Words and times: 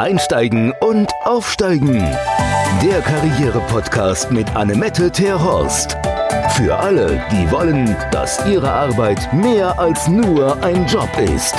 Einsteigen 0.00 0.72
und 0.80 1.12
Aufsteigen. 1.24 1.98
Der 2.82 3.02
Karriere-Podcast 3.02 4.30
mit 4.30 4.48
Annemette 4.56 5.10
Terhorst. 5.12 5.94
Für 6.56 6.74
alle, 6.74 7.22
die 7.30 7.50
wollen, 7.50 7.94
dass 8.10 8.42
ihre 8.46 8.70
Arbeit 8.70 9.30
mehr 9.34 9.78
als 9.78 10.08
nur 10.08 10.56
ein 10.62 10.86
Job 10.86 11.10
ist. 11.18 11.54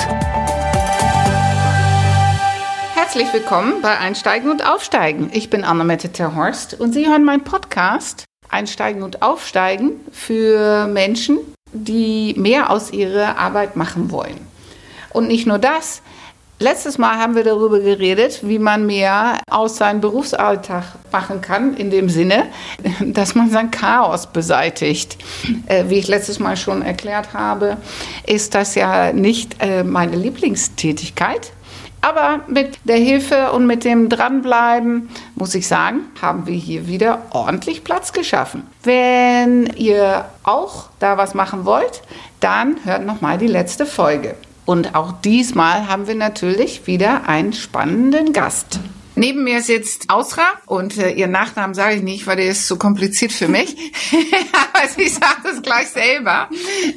Herzlich 2.96 3.32
willkommen 3.32 3.80
bei 3.80 3.96
Einsteigen 3.96 4.50
und 4.50 4.68
Aufsteigen. 4.68 5.30
Ich 5.32 5.48
bin 5.48 5.62
Annemette 5.62 6.10
Terhorst 6.10 6.74
und 6.80 6.92
Sie 6.92 7.06
hören 7.06 7.22
meinen 7.22 7.44
Podcast 7.44 8.24
Einsteigen 8.48 9.04
und 9.04 9.22
Aufsteigen 9.22 10.00
für 10.10 10.88
Menschen, 10.88 11.38
die 11.72 12.34
mehr 12.36 12.70
aus 12.70 12.92
ihrer 12.92 13.38
Arbeit 13.38 13.76
machen 13.76 14.10
wollen. 14.10 14.44
Und 15.10 15.28
nicht 15.28 15.46
nur 15.46 15.58
das, 15.58 16.02
Letztes 16.62 16.96
Mal 16.96 17.18
haben 17.18 17.34
wir 17.34 17.42
darüber 17.42 17.80
geredet, 17.80 18.38
wie 18.44 18.60
man 18.60 18.86
mehr 18.86 19.38
aus 19.50 19.78
seinem 19.78 20.00
Berufsalltag 20.00 20.84
machen 21.10 21.40
kann, 21.40 21.74
in 21.74 21.90
dem 21.90 22.08
Sinne, 22.08 22.44
dass 23.00 23.34
man 23.34 23.50
sein 23.50 23.72
Chaos 23.72 24.28
beseitigt. 24.28 25.18
Äh, 25.66 25.86
wie 25.88 25.98
ich 25.98 26.06
letztes 26.06 26.38
Mal 26.38 26.56
schon 26.56 26.82
erklärt 26.82 27.34
habe, 27.34 27.78
ist 28.28 28.54
das 28.54 28.76
ja 28.76 29.12
nicht 29.12 29.56
äh, 29.58 29.82
meine 29.82 30.14
Lieblingstätigkeit. 30.14 31.50
Aber 32.00 32.42
mit 32.46 32.78
der 32.84 32.96
Hilfe 32.96 33.50
und 33.50 33.66
mit 33.66 33.84
dem 33.84 34.08
Dranbleiben, 34.08 35.08
muss 35.34 35.56
ich 35.56 35.66
sagen, 35.66 36.02
haben 36.20 36.46
wir 36.46 36.54
hier 36.54 36.86
wieder 36.86 37.22
ordentlich 37.30 37.82
Platz 37.82 38.12
geschaffen. 38.12 38.68
Wenn 38.84 39.66
ihr 39.74 40.26
auch 40.44 40.90
da 41.00 41.18
was 41.18 41.34
machen 41.34 41.64
wollt, 41.64 42.02
dann 42.38 42.76
hört 42.84 43.04
noch 43.04 43.20
mal 43.20 43.36
die 43.36 43.48
letzte 43.48 43.84
Folge. 43.84 44.36
Und 44.64 44.94
auch 44.94 45.12
diesmal 45.20 45.88
haben 45.88 46.06
wir 46.06 46.14
natürlich 46.14 46.86
wieder 46.86 47.28
einen 47.28 47.52
spannenden 47.52 48.32
Gast. 48.32 48.80
Neben 49.14 49.44
mir 49.44 49.60
sitzt 49.60 50.08
Ausra 50.08 50.44
und 50.66 50.96
äh, 50.96 51.10
ihren 51.10 51.32
Nachnamen 51.32 51.74
sage 51.74 51.96
ich 51.96 52.02
nicht, 52.02 52.26
weil 52.26 52.36
der 52.36 52.46
ist 52.46 52.66
zu 52.66 52.78
kompliziert 52.78 53.32
für 53.32 53.46
mich. 53.46 53.76
Aber 54.74 54.88
sie 54.88 55.06
sagt 55.06 55.44
es 55.44 55.60
gleich 55.60 55.88
selber. 55.88 56.48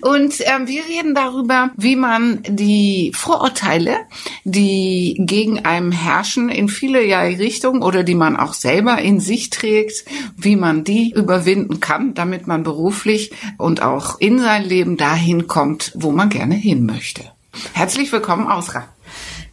Und 0.01 0.35
ähm, 0.45 0.67
wir 0.67 0.85
reden 0.85 1.13
darüber, 1.13 1.71
wie 1.75 1.97
man 1.97 2.41
die 2.47 3.11
Vorurteile, 3.13 3.97
die 4.45 5.17
gegen 5.19 5.65
einem 5.65 5.91
herrschen, 5.91 6.47
in 6.47 6.69
viele 6.69 6.99
Richtungen 6.99 7.81
oder 7.81 8.03
die 8.03 8.15
man 8.15 8.37
auch 8.37 8.53
selber 8.53 8.97
in 8.99 9.19
sich 9.19 9.49
trägt, 9.49 10.05
wie 10.37 10.55
man 10.55 10.85
die 10.85 11.11
überwinden 11.11 11.81
kann, 11.81 12.13
damit 12.13 12.47
man 12.47 12.63
beruflich 12.63 13.33
und 13.57 13.81
auch 13.81 14.21
in 14.21 14.39
sein 14.39 14.63
Leben 14.63 14.95
dahin 14.95 15.47
kommt, 15.47 15.91
wo 15.95 16.11
man 16.11 16.29
gerne 16.29 16.55
hin 16.55 16.85
möchte. 16.85 17.34
Herzlich 17.73 18.11
willkommen, 18.11 18.47
Ausra. 18.47 18.87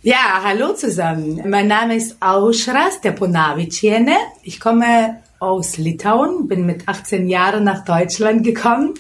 Ja, 0.03 0.43
hallo 0.43 0.75
zusammen. 0.75 1.41
Mein 1.49 1.69
Name 1.69 1.95
ist 1.95 2.17
Ausra 2.21 2.91
Steponaviciene. 2.91 4.17
Ich 4.43 4.59
komme 4.59 5.23
aus 5.39 5.77
Litauen, 5.77 6.47
bin 6.47 6.67
mit 6.67 6.89
18 6.89 7.29
Jahren 7.29 7.65
nach 7.65 7.85
Deutschland 7.85 8.45
gekommen. 8.45 8.95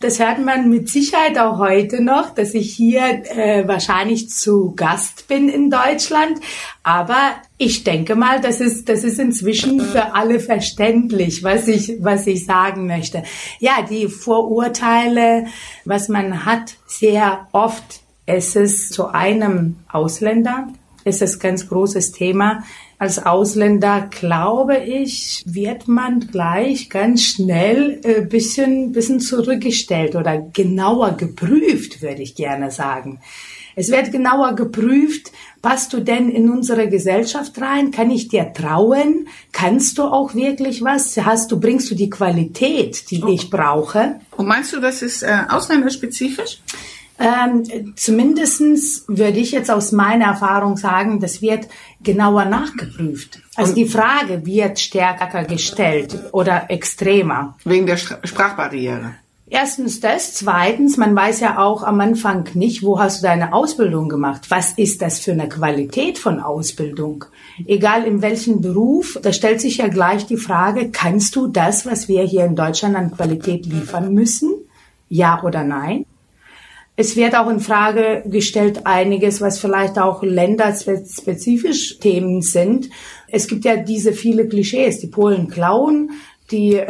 Das 0.00 0.20
hört 0.20 0.38
man 0.38 0.70
mit 0.70 0.88
Sicherheit 0.88 1.38
auch 1.38 1.58
heute 1.58 2.00
noch, 2.00 2.32
dass 2.32 2.54
ich 2.54 2.72
hier 2.72 3.02
äh, 3.02 3.66
wahrscheinlich 3.66 4.30
zu 4.30 4.72
Gast 4.76 5.26
bin 5.26 5.48
in 5.48 5.70
Deutschland. 5.70 6.38
Aber 6.84 7.32
ich 7.56 7.82
denke 7.82 8.14
mal, 8.14 8.40
das 8.40 8.60
ist, 8.60 8.88
das 8.88 9.02
ist 9.02 9.18
inzwischen 9.18 9.80
für 9.80 10.14
alle 10.14 10.38
verständlich, 10.38 11.42
was 11.42 11.66
ich, 11.66 11.96
was 12.00 12.28
ich 12.28 12.44
sagen 12.46 12.86
möchte. 12.86 13.24
Ja, 13.58 13.82
die 13.82 14.06
Vorurteile, 14.06 15.46
was 15.84 16.08
man 16.08 16.44
hat, 16.44 16.74
sehr 16.86 17.48
oft 17.50 18.02
es 18.28 18.56
ist 18.56 18.92
zu 18.92 19.06
einem 19.06 19.76
Ausländer, 19.90 20.68
es 21.02 21.22
ist 21.22 21.40
ganz 21.40 21.66
großes 21.66 22.12
Thema. 22.12 22.62
Als 22.98 23.24
Ausländer, 23.24 24.06
glaube 24.10 24.76
ich, 24.76 25.42
wird 25.46 25.88
man 25.88 26.20
gleich 26.20 26.90
ganz 26.90 27.22
schnell 27.22 27.98
ein 28.04 28.10
äh, 28.10 28.20
bisschen, 28.20 28.92
bisschen 28.92 29.20
zurückgestellt 29.20 30.14
oder 30.14 30.36
genauer 30.52 31.12
geprüft, 31.12 32.02
würde 32.02 32.20
ich 32.20 32.34
gerne 32.34 32.70
sagen. 32.70 33.20
Es 33.76 33.90
wird 33.90 34.12
genauer 34.12 34.54
geprüft, 34.56 35.32
passt 35.62 35.94
du 35.94 36.00
denn 36.00 36.28
in 36.28 36.50
unsere 36.50 36.88
Gesellschaft 36.90 37.58
rein? 37.58 37.92
Kann 37.92 38.10
ich 38.10 38.28
dir 38.28 38.52
trauen? 38.52 39.28
Kannst 39.52 39.96
du 39.96 40.02
auch 40.02 40.34
wirklich 40.34 40.82
was? 40.82 41.16
Hast 41.16 41.50
du, 41.50 41.58
bringst 41.58 41.90
du 41.90 41.94
die 41.94 42.10
Qualität, 42.10 43.10
die 43.10 43.22
ich 43.30 43.48
brauche? 43.48 44.20
Und 44.36 44.46
meinst 44.46 44.74
du, 44.74 44.80
das 44.80 45.00
ist 45.00 45.22
äh, 45.22 45.44
ausländerspezifisch? 45.48 46.60
Ähm, 47.18 47.94
zumindestens 47.96 49.04
würde 49.08 49.38
ich 49.38 49.50
jetzt 49.50 49.70
aus 49.70 49.90
meiner 49.90 50.26
Erfahrung 50.26 50.76
sagen, 50.76 51.18
das 51.18 51.42
wird 51.42 51.66
genauer 52.00 52.44
nachgeprüft. 52.44 53.40
Also 53.56 53.74
die 53.74 53.86
Frage 53.86 54.46
wird 54.46 54.78
stärker 54.78 55.44
gestellt 55.44 56.16
oder 56.32 56.70
extremer. 56.70 57.56
Wegen 57.64 57.86
der 57.86 57.96
Sprachbarriere. 57.96 59.16
Erstens 59.50 60.00
das. 60.00 60.34
Zweitens, 60.34 60.98
man 60.98 61.16
weiß 61.16 61.40
ja 61.40 61.58
auch 61.58 61.82
am 61.82 62.00
Anfang 62.00 62.46
nicht, 62.52 62.82
wo 62.82 63.00
hast 63.00 63.22
du 63.22 63.26
deine 63.26 63.54
Ausbildung 63.54 64.08
gemacht? 64.08 64.42
Was 64.50 64.72
ist 64.72 65.00
das 65.00 65.20
für 65.20 65.32
eine 65.32 65.48
Qualität 65.48 66.18
von 66.18 66.40
Ausbildung? 66.40 67.24
Egal 67.66 68.04
in 68.04 68.20
welchem 68.20 68.60
Beruf, 68.60 69.18
da 69.22 69.32
stellt 69.32 69.60
sich 69.60 69.78
ja 69.78 69.88
gleich 69.88 70.26
die 70.26 70.36
Frage, 70.36 70.90
kannst 70.90 71.34
du 71.34 71.46
das, 71.46 71.86
was 71.86 72.08
wir 72.08 72.22
hier 72.24 72.44
in 72.44 72.56
Deutschland 72.56 72.94
an 72.94 73.10
Qualität 73.10 73.64
liefern 73.64 74.12
müssen? 74.12 74.52
Ja 75.08 75.42
oder 75.42 75.64
nein? 75.64 76.04
Es 77.00 77.14
wird 77.14 77.36
auch 77.36 77.48
in 77.48 77.60
Frage 77.60 78.24
gestellt 78.26 78.80
einiges, 78.84 79.40
was 79.40 79.60
vielleicht 79.60 80.00
auch 80.00 80.24
länderspezifisch 80.24 82.00
Themen 82.00 82.42
sind. 82.42 82.90
Es 83.28 83.46
gibt 83.46 83.64
ja 83.64 83.76
diese 83.76 84.12
viele 84.12 84.48
Klischees. 84.48 84.98
Die 84.98 85.06
Polen 85.06 85.46
klauen, 85.48 86.10
die. 86.50 86.74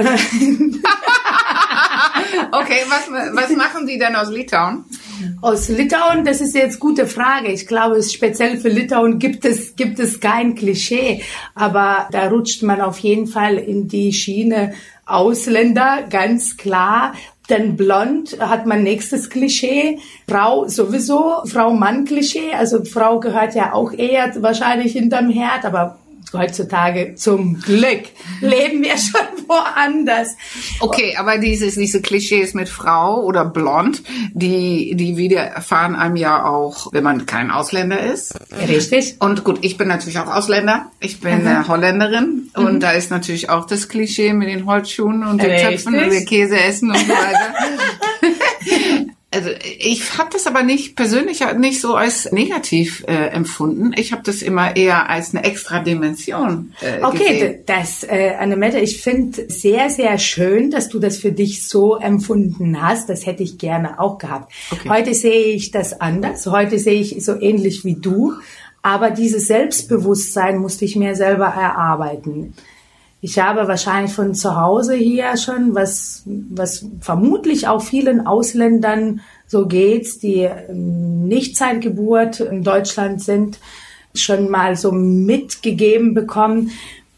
okay, 2.52 2.80
was, 2.88 3.10
was 3.34 3.50
machen 3.54 3.86
die 3.86 3.98
denn 3.98 4.16
aus 4.16 4.30
Litauen? 4.30 4.86
Aus 5.42 5.68
Litauen, 5.68 6.24
das 6.24 6.40
ist 6.40 6.54
jetzt 6.54 6.80
gute 6.80 7.06
Frage. 7.06 7.52
Ich 7.52 7.66
glaube, 7.66 8.02
speziell 8.02 8.56
für 8.56 8.70
Litauen 8.70 9.18
gibt 9.18 9.44
es, 9.44 9.76
gibt 9.76 9.98
es 9.98 10.20
kein 10.20 10.54
Klischee. 10.54 11.22
Aber 11.54 12.08
da 12.12 12.28
rutscht 12.28 12.62
man 12.62 12.80
auf 12.80 12.98
jeden 13.00 13.26
Fall 13.26 13.58
in 13.58 13.88
die 13.88 14.14
Schiene 14.14 14.72
Ausländer, 15.04 16.04
ganz 16.08 16.56
klar. 16.56 17.12
Denn 17.48 17.76
blond 17.76 18.38
hat 18.40 18.66
man 18.66 18.82
nächstes 18.82 19.30
Klischee. 19.30 19.98
Frau 20.28 20.68
sowieso, 20.68 21.42
Frau-Mann-Klischee. 21.46 22.52
Also 22.52 22.84
Frau 22.84 23.20
gehört 23.20 23.54
ja 23.54 23.72
auch 23.72 23.92
eher 23.92 24.30
wahrscheinlich 24.42 24.92
hinterm 24.92 25.30
Herd, 25.30 25.64
aber 25.64 25.98
heutzutage 26.32 27.14
zum 27.14 27.60
Glück 27.60 28.04
leben 28.40 28.82
wir 28.82 28.96
schon 28.96 29.20
woanders. 29.46 30.36
Okay, 30.80 31.16
aber 31.16 31.38
dieses, 31.38 31.74
diese 31.74 32.02
Klischees 32.02 32.54
mit 32.54 32.68
Frau 32.68 33.22
oder 33.22 33.44
blond, 33.44 34.02
die, 34.32 34.94
die 34.94 35.16
widerfahren 35.16 35.96
einem 35.96 36.16
ja 36.16 36.44
auch, 36.44 36.92
wenn 36.92 37.04
man 37.04 37.26
kein 37.26 37.50
Ausländer 37.50 38.00
ist. 38.00 38.34
Richtig. 38.68 39.16
Und 39.20 39.44
gut, 39.44 39.58
ich 39.62 39.76
bin 39.76 39.88
natürlich 39.88 40.18
auch 40.18 40.34
Ausländer. 40.34 40.90
Ich 41.00 41.20
bin 41.20 41.44
mhm. 41.44 41.68
Holländerin. 41.68 42.50
Und 42.54 42.74
mhm. 42.74 42.80
da 42.80 42.92
ist 42.92 43.10
natürlich 43.10 43.50
auch 43.50 43.66
das 43.66 43.88
Klischee 43.88 44.32
mit 44.32 44.48
den 44.48 44.66
Holzschuhen 44.66 45.24
und 45.24 45.42
den 45.42 45.58
Töpfen 45.58 45.94
und 45.94 46.10
den 46.10 46.26
Käse 46.26 46.58
essen 46.58 46.90
und 46.90 46.98
so 46.98 47.08
weiter. 47.08 47.54
Also 49.30 49.50
ich 49.78 50.16
habe 50.16 50.30
das 50.32 50.46
aber 50.46 50.62
nicht 50.62 50.96
persönlich 50.96 51.40
nicht 51.58 51.82
so 51.82 51.96
als 51.96 52.32
negativ 52.32 53.04
äh, 53.06 53.26
empfunden. 53.26 53.92
Ich 53.94 54.12
habe 54.12 54.22
das 54.24 54.40
immer 54.40 54.74
eher 54.74 55.10
als 55.10 55.34
eine 55.34 55.44
extra 55.44 55.80
Dimension. 55.80 56.72
Äh, 56.80 57.04
okay, 57.04 57.34
gesehen. 57.34 57.62
das 57.66 58.04
äh, 58.04 58.36
Annemette, 58.38 58.78
ich 58.78 59.02
finde 59.02 59.50
sehr 59.50 59.90
sehr 59.90 60.18
schön, 60.18 60.70
dass 60.70 60.88
du 60.88 60.98
das 60.98 61.18
für 61.18 61.30
dich 61.30 61.68
so 61.68 61.96
empfunden 61.96 62.80
hast. 62.80 63.10
Das 63.10 63.26
hätte 63.26 63.42
ich 63.42 63.58
gerne 63.58 64.00
auch 64.00 64.16
gehabt. 64.16 64.50
Okay. 64.70 64.88
Heute 64.88 65.12
sehe 65.12 65.48
ich 65.54 65.72
das 65.72 66.00
anders. 66.00 66.46
Heute 66.46 66.78
sehe 66.78 66.98
ich 66.98 67.22
so 67.22 67.38
ähnlich 67.38 67.84
wie 67.84 67.96
du. 67.96 68.32
Aber 68.80 69.10
dieses 69.10 69.46
Selbstbewusstsein 69.46 70.56
musste 70.56 70.86
ich 70.86 70.96
mir 70.96 71.14
selber 71.14 71.48
erarbeiten. 71.48 72.54
Ich 73.20 73.38
habe 73.38 73.66
wahrscheinlich 73.66 74.12
von 74.12 74.34
zu 74.34 74.54
Hause 74.56 74.94
hier 74.94 75.36
schon, 75.36 75.74
was, 75.74 76.22
was 76.24 76.86
vermutlich 77.00 77.66
auch 77.66 77.82
vielen 77.82 78.26
Ausländern 78.26 79.20
so 79.46 79.66
geht, 79.66 80.22
die 80.22 80.42
ähm, 80.42 81.26
nicht 81.26 81.56
seit 81.56 81.80
Geburt 81.80 82.38
in 82.38 82.62
Deutschland 82.62 83.20
sind, 83.20 83.58
schon 84.14 84.50
mal 84.50 84.76
so 84.76 84.92
mitgegeben 84.92 86.14
bekommen. 86.14 86.70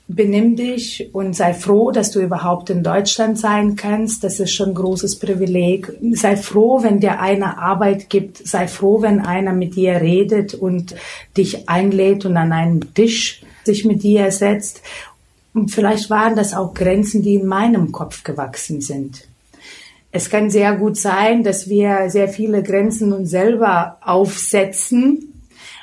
Benimm 0.08 0.56
dich 0.56 1.11
und 1.12 1.37
sei 1.37 1.55
froh, 1.55 1.93
dass 1.93 2.11
du 2.11 2.20
überhaupt 2.20 2.70
in 2.70 2.82
Deutschland 2.82 3.38
sein 3.38 3.76
kannst. 3.76 4.25
Das 4.25 4.41
ist 4.41 4.53
schon 4.53 4.70
ein 4.70 4.75
großes 4.75 5.20
Privileg. 5.20 5.93
Sei 6.14 6.37
froh, 6.37 6.82
wenn 6.82 6.99
dir 6.99 7.20
einer 7.20 7.58
Arbeit 7.58 8.11
gibt. 8.11 8.38
Sei 8.38 8.67
froh, 8.67 9.03
wenn 9.03 9.20
einer 9.20 9.53
mit 9.53 9.76
dir 9.76 10.00
redet 10.00 10.55
und 10.55 10.96
dich 11.37 11.69
einlädt 11.69 12.25
und 12.25 12.37
an 12.37 12.53
einen 12.53 12.93
Tisch 12.93 13.43
sich 13.64 13.85
mit 13.85 14.03
dir 14.03 14.32
setzt 14.32 14.82
und 15.52 15.70
vielleicht 15.70 16.11
waren 16.11 16.37
das 16.37 16.55
auch 16.55 16.75
Grenzen, 16.75 17.23
die 17.23 17.35
in 17.35 17.47
meinem 17.47 17.93
Kopf 17.93 18.23
gewachsen 18.23 18.81
sind. 18.81 19.26
Es 20.12 20.29
kann 20.29 20.50
sehr 20.50 20.75
gut 20.76 20.97
sein, 20.97 21.44
dass 21.44 21.69
wir 21.69 22.11
sehr 22.11 22.29
viele 22.29 22.62
Grenzen 22.62 23.12
uns 23.12 23.31
selber 23.31 23.99
aufsetzen 24.00 25.43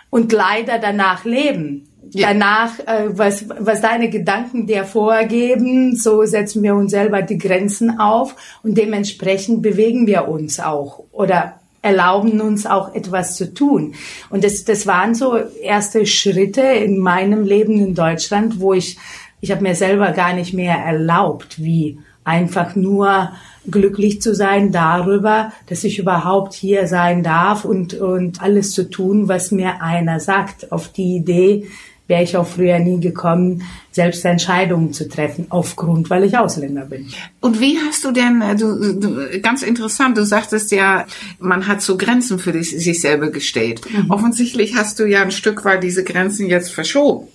und 0.09 0.31
leider 0.31 0.79
danach 0.79 1.23
leben. 1.23 1.87
Ja. 2.11 2.29
Danach, 2.29 2.79
äh, 2.79 3.09
was, 3.09 3.45
was 3.49 3.81
deine 3.81 4.09
Gedanken 4.09 4.65
dir 4.65 4.85
vorgeben, 4.85 5.95
so 5.95 6.23
setzen 6.23 6.63
wir 6.63 6.75
uns 6.75 6.91
selber 6.91 7.21
die 7.21 7.37
Grenzen 7.37 7.99
auf 7.99 8.35
und 8.63 8.77
dementsprechend 8.77 9.61
bewegen 9.61 10.07
wir 10.07 10.27
uns 10.27 10.59
auch 10.59 11.03
oder 11.11 11.59
erlauben 11.87 12.41
uns 12.41 12.65
auch 12.65 12.93
etwas 12.93 13.35
zu 13.35 13.53
tun. 13.53 13.93
Und 14.29 14.43
das, 14.43 14.63
das 14.65 14.85
waren 14.87 15.15
so 15.15 15.37
erste 15.61 16.05
Schritte 16.05 16.61
in 16.61 16.99
meinem 16.99 17.43
Leben 17.43 17.77
in 17.79 17.95
Deutschland, 17.95 18.59
wo 18.59 18.73
ich, 18.73 18.97
ich 19.41 19.51
habe 19.51 19.63
mir 19.63 19.75
selber 19.75 20.11
gar 20.11 20.33
nicht 20.33 20.53
mehr 20.53 20.75
erlaubt, 20.75 21.61
wie 21.61 21.99
einfach 22.23 22.75
nur 22.75 23.31
glücklich 23.69 24.21
zu 24.21 24.35
sein 24.35 24.71
darüber, 24.71 25.51
dass 25.67 25.83
ich 25.83 25.99
überhaupt 25.99 26.53
hier 26.53 26.87
sein 26.87 27.23
darf 27.23 27.63
und, 27.63 27.93
und 27.93 28.41
alles 28.41 28.71
zu 28.71 28.89
tun, 28.89 29.27
was 29.29 29.51
mir 29.51 29.81
einer 29.81 30.19
sagt. 30.19 30.71
Auf 30.71 30.89
die 30.89 31.15
Idee 31.15 31.67
wäre 32.07 32.23
ich 32.23 32.37
auch 32.37 32.47
früher 32.47 32.79
nie 32.79 32.99
gekommen, 32.99 33.63
selbst 33.91 34.23
Entscheidungen 34.25 34.93
zu 34.93 35.07
treffen, 35.09 35.47
aufgrund, 35.49 36.09
weil 36.09 36.23
ich 36.23 36.37
Ausländer 36.37 36.85
bin. 36.85 37.07
Und 37.41 37.59
wie 37.59 37.77
hast 37.79 38.03
du 38.05 38.11
denn, 38.11 38.41
äh, 38.41 38.55
du, 38.55 38.93
du 38.93 39.39
ganz 39.41 39.61
interessant, 39.63 40.17
du 40.17 40.25
sagtest 40.25 40.71
ja, 40.71 41.05
man 41.39 41.67
hat 41.67 41.81
so 41.81 41.97
Grenzen 41.97 42.39
für 42.39 42.51
dich, 42.51 42.71
sich 42.71 43.01
selber 43.01 43.29
gestellt. 43.29 43.81
Mhm. 43.89 44.11
Offensichtlich 44.11 44.75
hast 44.75 44.99
du 44.99 45.05
ja 45.05 45.21
ein 45.21 45.31
Stück 45.31 45.65
weit 45.65 45.83
diese 45.83 46.03
Grenzen 46.03 46.47
jetzt 46.47 46.71
verschoben. 46.71 47.27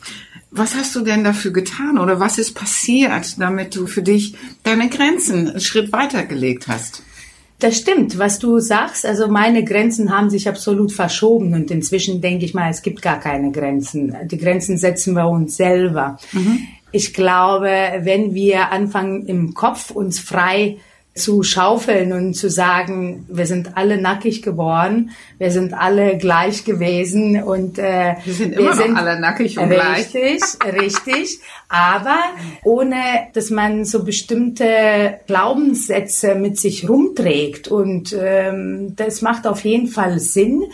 Was 0.50 0.74
hast 0.74 0.94
du 0.94 1.00
denn 1.00 1.24
dafür 1.24 1.50
getan 1.50 1.98
oder 1.98 2.20
was 2.20 2.36
ist 2.38 2.54
passiert, 2.54 3.38
damit 3.38 3.74
du 3.74 3.86
für 3.86 4.02
dich 4.02 4.36
deine 4.64 4.90
Grenzen 4.90 5.48
einen 5.48 5.60
Schritt 5.60 5.92
weitergelegt 5.92 6.68
hast? 6.68 7.02
Das 7.62 7.76
stimmt, 7.76 8.18
was 8.18 8.40
du 8.40 8.58
sagst. 8.58 9.06
Also 9.06 9.28
meine 9.28 9.62
Grenzen 9.62 10.10
haben 10.10 10.30
sich 10.30 10.48
absolut 10.48 10.90
verschoben 10.90 11.54
und 11.54 11.70
inzwischen 11.70 12.20
denke 12.20 12.44
ich 12.44 12.54
mal, 12.54 12.68
es 12.68 12.82
gibt 12.82 13.02
gar 13.02 13.20
keine 13.20 13.52
Grenzen. 13.52 14.16
Die 14.24 14.36
Grenzen 14.36 14.78
setzen 14.78 15.14
wir 15.14 15.28
uns 15.28 15.56
selber. 15.56 16.18
Mhm. 16.32 16.66
Ich 16.90 17.14
glaube, 17.14 17.70
wenn 18.00 18.34
wir 18.34 18.72
anfangen 18.72 19.26
im 19.26 19.54
Kopf 19.54 19.92
uns 19.92 20.18
frei 20.18 20.78
zu 21.14 21.42
schaufeln 21.42 22.12
und 22.12 22.34
zu 22.34 22.48
sagen, 22.48 23.26
wir 23.28 23.46
sind 23.46 23.76
alle 23.76 24.00
nackig 24.00 24.40
geboren, 24.42 25.10
wir 25.38 25.50
sind 25.50 25.74
alle 25.74 26.16
gleich 26.16 26.64
gewesen 26.64 27.42
und 27.42 27.78
äh, 27.78 28.14
wir 28.24 28.32
sind 28.32 28.54
immer 28.54 28.70
wir 28.70 28.74
sind 28.74 28.96
alle 28.96 29.20
nackig 29.20 29.58
und 29.58 29.70
richtig, 29.70 30.40
gleich. 30.58 30.80
richtig, 30.80 31.40
aber 31.68 32.18
ohne, 32.64 32.96
dass 33.34 33.50
man 33.50 33.84
so 33.84 34.04
bestimmte 34.04 35.20
Glaubenssätze 35.26 36.34
mit 36.34 36.58
sich 36.58 36.88
rumträgt 36.88 37.68
und 37.68 38.16
ähm, 38.18 38.96
das 38.96 39.20
macht 39.20 39.46
auf 39.46 39.64
jeden 39.64 39.88
Fall 39.88 40.18
Sinn, 40.18 40.64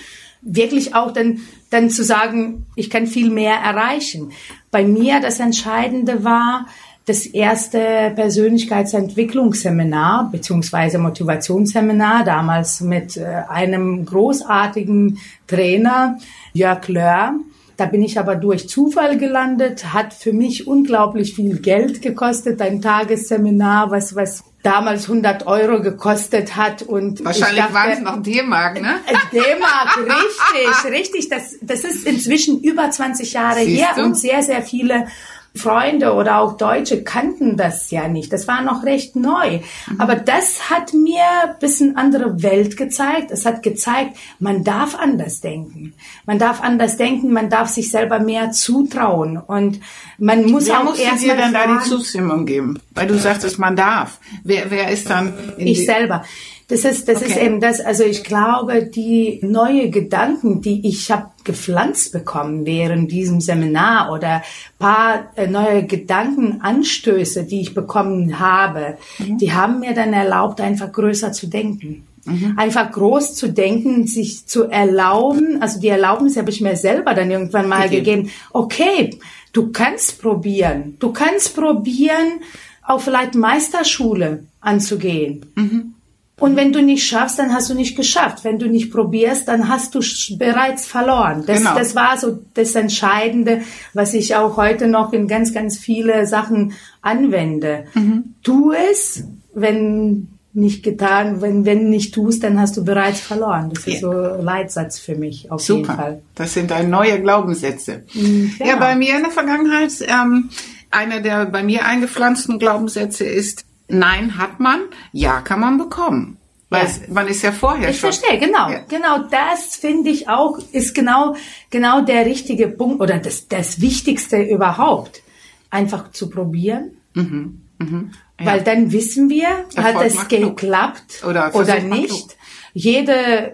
wirklich 0.41 0.95
auch 0.95 1.13
dann 1.13 1.41
dann 1.71 1.91
zu 1.91 2.03
sagen, 2.03 2.67
ich 2.77 2.89
kann 2.89 3.07
viel 3.07 3.31
mehr 3.31 3.57
erreichen. 3.57 4.33
Bei 4.71 4.85
mir 4.85 5.21
das 5.21 5.39
Entscheidende 5.39 6.25
war, 6.25 6.67
das 7.09 7.27
erste 7.27 8.13
Persönlichkeitsentwicklungsseminar 8.15 10.31
beziehungsweise 10.31 10.99
Motivationsseminar, 10.99 12.25
damals 12.25 12.81
mit 12.81 13.17
äh, 13.17 13.43
einem 13.49 14.05
großartigen 14.05 15.19
Trainer, 15.47 16.19
Jörg 16.53 16.87
Löhr. 16.89 17.35
Da 17.79 17.87
bin 17.87 18.03
ich 18.03 18.19
aber 18.19 18.35
durch 18.35 18.69
Zufall 18.69 19.19
gelandet, 19.19 19.95
hat 19.95 20.13
für 20.13 20.33
mich 20.33 20.67
unglaublich 20.67 21.37
viel 21.37 21.61
Geld 21.61 22.03
gekostet, 22.03 22.61
ein 22.61 22.83
Tagesseminar, 22.83 23.93
was, 23.93 24.17
was 24.17 24.43
damals 24.65 25.09
100 25.09 25.47
Euro 25.47 25.81
gekostet 25.81 26.57
hat 26.57 26.83
und 26.83 27.25
wahrscheinlich 27.25 27.73
waren 27.73 27.91
es 27.93 28.01
noch 28.01 28.21
D-Mark, 28.21 28.83
ne? 28.83 28.97
Äh, 29.07 29.15
D-Mark, 29.33 29.97
richtig, 29.99 30.85
richtig. 30.93 31.29
Das, 31.29 31.55
das 31.63 31.85
ist 31.85 32.05
inzwischen 32.05 32.61
über 32.61 32.91
20 32.91 33.33
Jahre 33.33 33.61
Siehst 33.61 33.81
her 33.81 33.91
du? 33.97 34.03
und 34.03 34.17
sehr, 34.17 34.43
sehr 34.43 34.63
viele 34.63 35.07
Freunde 35.55 36.15
oder 36.15 36.41
auch 36.41 36.57
Deutsche 36.57 37.03
kannten 37.03 37.57
das 37.57 37.91
ja 37.91 38.09
nicht. 38.09 38.33
Das 38.33 38.47
war 38.47 38.63
noch 38.63 38.85
recht 38.85 39.17
neu. 39.17 39.59
Mhm. 39.59 40.01
Aber 40.01 40.15
das 40.15 40.71
hat 40.71 40.95
mir 40.95 41.23
ein 41.45 41.59
bisschen 41.59 41.97
andere 41.97 42.43
Welt 42.43 42.77
gezeigt. 42.77 43.31
Es 43.31 43.45
hat 43.45 43.63
gezeigt, 43.63 44.17
man 44.39 44.65
darf 44.65 44.95
anders 44.95 45.41
denken. 45.41 45.95
Man 46.27 46.39
darf 46.39 46.63
anders 46.63 46.97
denken, 46.97 47.33
man 47.33 47.51
darf 47.51 47.69
sich 47.69 47.91
selber 47.91 48.21
mehr 48.21 48.53
zutrauen. 48.53 49.37
Und 49.37 49.81
man 50.19 50.45
muss 50.51 50.69
wer 50.69 50.81
auch 50.81 50.97
erst 50.97 51.25
dir 51.25 51.37
dann 51.37 51.53
da 51.53 51.67
die 51.67 51.89
Zustimmung 51.89 52.47
geben? 52.47 52.79
Weil 52.95 53.07
du 53.07 53.19
sagtest, 53.19 53.59
man 53.59 53.77
darf. 53.77 54.19
Wer, 54.45 54.71
wer 54.71 54.91
ist 54.91 55.11
dann? 55.11 55.35
ich 55.57 55.85
selber. 55.85 56.25
Das 56.69 56.85
ist, 56.85 57.09
das 57.09 57.23
okay. 57.23 57.31
ist 57.31 57.37
eben 57.39 57.61
das, 57.61 57.81
also 57.81 58.05
ich 58.05 58.25
glaube, 58.25 58.85
die 58.85 59.41
neue 59.43 59.89
Gedanken, 59.89 60.61
die 60.61 60.87
ich 60.87 61.11
habe 61.11 61.31
gepflanzt 61.43 62.13
bekommen 62.13 62.67
während 62.67 63.11
diesem 63.11 63.41
Seminar 63.41 64.13
oder 64.13 64.43
paar 64.79 65.33
äh, 65.37 65.47
neue 65.47 65.87
Gedankenanstöße, 65.87 67.45
die 67.45 67.63
ich 67.63 67.75
bekommen 67.75 68.39
habe, 68.39 68.99
mhm. 69.19 69.39
die 69.39 69.55
haben 69.55 69.81
mir 69.81 69.95
dann 69.95 70.13
erlaubt, 70.13 70.61
einfach 70.61 70.93
größer 70.93 71.33
zu 71.33 71.47
denken. 71.47 72.07
Mhm. 72.27 72.59
Einfach 72.59 72.93
groß 72.93 73.35
zu 73.35 73.49
denken, 73.49 74.07
sich 74.07 74.45
zu 74.45 74.65
erlauben, 74.65 75.63
also 75.63 75.81
die 75.81 75.89
Erlaubnis 75.89 76.37
habe 76.37 76.51
ich 76.51 76.61
mir 76.61 76.77
selber 76.77 77.15
dann 77.15 77.31
irgendwann 77.31 77.67
mal 77.67 77.87
okay. 77.87 77.97
gegeben. 77.97 78.31
Okay, 78.53 79.19
du 79.55 79.73
kannst 79.73 80.21
probieren. 80.21 80.97
Du 80.99 81.13
kannst 81.13 81.57
probieren, 81.57 82.41
auch 82.83 83.01
vielleicht 83.01 83.35
Meisterschule 83.35 84.45
anzugehen. 84.61 85.47
Mhm. 85.55 85.95
Und 86.39 86.55
wenn 86.55 86.73
du 86.73 86.83
nicht 86.83 87.07
schaffst, 87.07 87.39
dann 87.39 87.53
hast 87.53 87.69
du 87.69 87.75
nicht 87.75 87.97
geschafft. 87.97 88.45
Wenn 88.45 88.59
du 88.59 88.69
nicht 88.69 88.93
probierst, 88.93 89.49
dann 89.49 89.69
hast 89.69 89.95
du 89.95 90.01
bereits 90.37 90.87
verloren. 90.87 91.45
Das, 91.47 91.59
genau. 91.59 91.75
das 91.75 91.97
war 91.97 92.17
so 92.17 92.39
das 92.55 92.75
Entscheidende, 92.75 93.63
was 93.93 94.15
ich 94.15 94.37
auch 94.37 94.57
heute 94.57 94.87
noch 94.87 95.13
in 95.13 95.27
ganz, 95.27 95.53
ganz 95.53 95.79
viele 95.79 96.27
Sachen 96.27 96.75
anwende. 97.03 97.87
Mhm. 97.95 98.35
Tu 98.43 98.73
es, 98.73 99.25
wenn 99.53 100.29
nicht 100.55 100.83
getan, 100.83 101.41
wenn, 101.41 101.65
wenn 101.65 101.91
nicht 101.91 102.15
tust, 102.15 102.43
dann 102.43 102.61
hast 102.61 102.77
du 102.77 102.85
bereits 102.85 103.21
verloren. 103.21 103.71
Das 103.73 103.87
ist 103.87 104.01
so 104.01 104.13
Leitsatz 104.13 104.99
für 104.99 105.15
mich 105.15 105.51
auf 105.51 105.61
Super. 105.61 105.79
jeden 105.79 105.97
Fall. 105.97 106.23
Das 106.35 106.55
sind 106.55 106.73
ein 106.73 106.91
neue 106.91 107.21
Glaubenssätze. 107.21 108.05
Mhm, 108.15 108.53
ja. 108.59 108.67
ja, 108.67 108.77
bei 108.77 108.97
mir 108.97 109.17
in 109.17 109.23
der 109.23 109.31
Vergangenheit, 109.31 109.93
ähm, 110.01 110.51
einer 110.91 111.21
der 111.21 111.47
bei 111.47 111.63
mir 111.63 111.85
eingepflanzten 111.85 112.59
Glaubenssätze 112.59 113.25
ist, 113.25 113.65
Nein 113.89 114.39
hat 114.39 114.61
man, 114.61 114.81
Ja 115.13 115.41
kann 115.41 115.61
man 115.61 115.79
bekommen. 115.79 116.37
Weil 116.71 116.85
ja. 116.85 116.89
es, 116.89 117.09
man 117.09 117.27
ist 117.29 117.43
ja 117.43 117.53
vorher 117.53 117.89
ich 117.89 117.99
schon. 117.99 118.11
Ich 118.11 118.19
verstehe, 118.19 118.39
genau. 118.39 118.71
Ja. 118.71 118.81
Genau 118.89 119.19
das 119.31 119.77
finde 119.77 120.11
ich 120.11 120.29
auch, 120.29 120.59
ist 120.73 120.95
genau, 120.95 121.35
genau 121.71 122.03
der 122.03 122.27
richtige 122.27 122.69
Punkt 122.69 123.01
oder 123.01 123.19
das, 123.19 123.49
das 123.49 123.81
Wichtigste 123.81 124.43
überhaupt. 124.43 125.23
Einfach 125.71 126.13
zu 126.13 126.29
probieren. 126.29 126.93
Mhm. 127.15 127.63
Mhm. 127.79 128.11
Ja. 128.39 128.47
Weil 128.47 128.63
dann 128.63 128.93
wissen 128.93 129.31
wir, 129.31 129.49
Erfolg 129.75 129.85
hat 129.85 130.07
es 130.07 130.29
geklappt 130.29 131.25
oder, 131.27 131.55
oder 131.55 131.81
nicht. 131.81 132.37
Jede, 132.75 133.53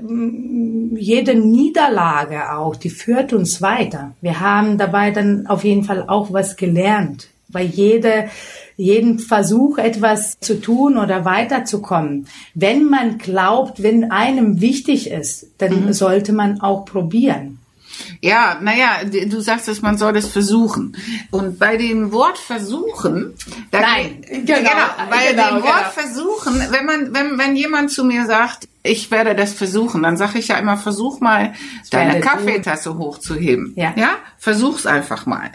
jede 0.96 1.34
Niederlage 1.34 2.52
auch, 2.52 2.76
die 2.76 2.90
führt 2.90 3.32
uns 3.32 3.62
weiter. 3.62 4.14
Wir 4.20 4.40
haben 4.40 4.76
dabei 4.76 5.12
dann 5.12 5.46
auf 5.46 5.64
jeden 5.64 5.84
Fall 5.84 6.04
auch 6.08 6.32
was 6.32 6.56
gelernt. 6.56 7.28
Weil 7.48 7.66
jede, 7.66 8.28
jeden 8.76 9.18
Versuch, 9.18 9.78
etwas 9.78 10.38
zu 10.40 10.60
tun 10.60 10.98
oder 10.98 11.24
weiterzukommen. 11.24 12.26
Wenn 12.54 12.84
man 12.84 13.18
glaubt, 13.18 13.82
wenn 13.82 14.10
einem 14.10 14.60
wichtig 14.60 15.10
ist, 15.10 15.46
dann 15.58 15.86
mhm. 15.86 15.92
sollte 15.92 16.32
man 16.32 16.60
auch 16.60 16.84
probieren. 16.84 17.58
Ja, 18.20 18.58
naja, 18.60 19.04
du 19.04 19.40
sagst, 19.40 19.68
dass 19.68 19.82
man 19.82 19.98
soll 19.98 20.16
es 20.16 20.28
versuchen. 20.28 20.96
Und 21.30 21.58
bei 21.58 21.76
dem 21.76 22.12
Wort 22.12 22.38
versuchen, 22.38 23.34
da 23.70 23.80
Nein, 23.80 24.24
genau, 24.28 24.44
genau 24.46 25.10
bei 25.10 25.30
genau, 25.30 25.48
dem 25.48 25.62
Wort 25.62 25.94
genau. 25.94 26.08
versuchen, 26.08 26.60
wenn 26.70 26.86
man, 26.86 27.14
wenn, 27.14 27.38
wenn 27.38 27.56
jemand 27.56 27.90
zu 27.90 28.04
mir 28.04 28.26
sagt, 28.26 28.68
ich 28.82 29.10
werde 29.10 29.34
das 29.34 29.52
versuchen, 29.52 30.02
dann 30.02 30.16
sage 30.16 30.38
ich 30.38 30.48
ja 30.48 30.56
immer, 30.58 30.76
versuch 30.76 31.20
mal, 31.20 31.54
deine 31.90 32.20
Kaffeetasse 32.20 32.98
hochzuheben. 32.98 33.72
Ja. 33.76 33.92
ja, 33.96 34.16
versuch's 34.38 34.86
einfach 34.86 35.26
mal. 35.26 35.52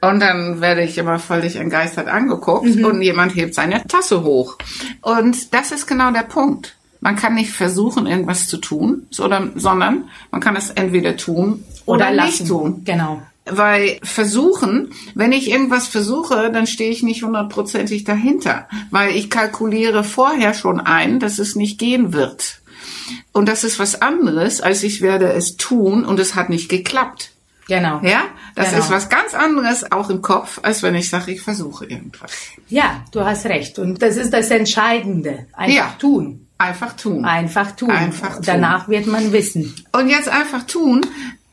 Und 0.00 0.20
dann 0.20 0.60
werde 0.60 0.82
ich 0.82 0.96
immer 0.96 1.18
völlig 1.18 1.56
entgeistert 1.56 2.08
angeguckt 2.08 2.76
mhm. 2.76 2.84
und 2.84 3.02
jemand 3.02 3.34
hebt 3.34 3.54
seine 3.54 3.84
Tasse 3.86 4.22
hoch. 4.22 4.56
Und 5.02 5.52
das 5.52 5.72
ist 5.72 5.86
genau 5.86 6.12
der 6.12 6.22
Punkt. 6.22 6.76
Man 7.00 7.16
kann 7.16 7.34
nicht 7.34 7.50
versuchen, 7.50 8.06
irgendwas 8.06 8.48
zu 8.48 8.58
tun, 8.58 9.06
sondern 9.10 10.08
man 10.30 10.40
kann 10.40 10.56
es 10.56 10.70
entweder 10.70 11.16
tun 11.16 11.64
oder, 11.86 12.10
oder 12.10 12.24
nicht 12.24 12.46
tun. 12.46 12.82
Genau. 12.84 13.22
Weil 13.44 13.98
versuchen, 14.02 14.90
wenn 15.14 15.32
ich 15.32 15.50
irgendwas 15.50 15.88
versuche, 15.88 16.50
dann 16.52 16.66
stehe 16.66 16.90
ich 16.90 17.02
nicht 17.02 17.22
hundertprozentig 17.22 18.04
dahinter, 18.04 18.68
weil 18.90 19.16
ich 19.16 19.30
kalkuliere 19.30 20.04
vorher 20.04 20.54
schon 20.54 20.80
ein, 20.80 21.18
dass 21.18 21.38
es 21.38 21.56
nicht 21.56 21.78
gehen 21.78 22.12
wird. 22.12 22.60
Und 23.32 23.48
das 23.48 23.64
ist 23.64 23.78
was 23.78 24.02
anderes, 24.02 24.60
als 24.60 24.82
ich 24.82 25.00
werde 25.00 25.32
es 25.32 25.56
tun 25.56 26.04
und 26.04 26.20
es 26.20 26.34
hat 26.34 26.50
nicht 26.50 26.68
geklappt. 26.68 27.30
Genau. 27.68 28.00
Ja, 28.02 28.22
das 28.58 28.70
genau. 28.70 28.82
ist 28.82 28.90
was 28.90 29.08
ganz 29.08 29.34
anderes 29.34 29.92
auch 29.92 30.10
im 30.10 30.20
Kopf, 30.20 30.58
als 30.62 30.82
wenn 30.82 30.94
ich 30.94 31.08
sage, 31.08 31.30
ich 31.32 31.40
versuche 31.40 31.86
irgendwas. 31.86 32.32
Ja, 32.68 33.04
du 33.12 33.24
hast 33.24 33.46
recht. 33.46 33.78
Und 33.78 34.02
das 34.02 34.16
ist 34.16 34.32
das 34.32 34.50
Entscheidende. 34.50 35.46
Einfach 35.52 35.74
ja. 35.74 35.94
tun. 35.98 36.48
Einfach 36.58 36.94
tun. 36.94 37.24
Einfach 37.24 37.72
tun. 37.72 37.90
Einfach 37.90 38.34
tun. 38.34 38.42
Danach 38.44 38.88
wird 38.88 39.06
man 39.06 39.32
wissen. 39.32 39.74
Und 39.92 40.08
jetzt 40.08 40.28
einfach 40.28 40.64
tun. 40.64 41.06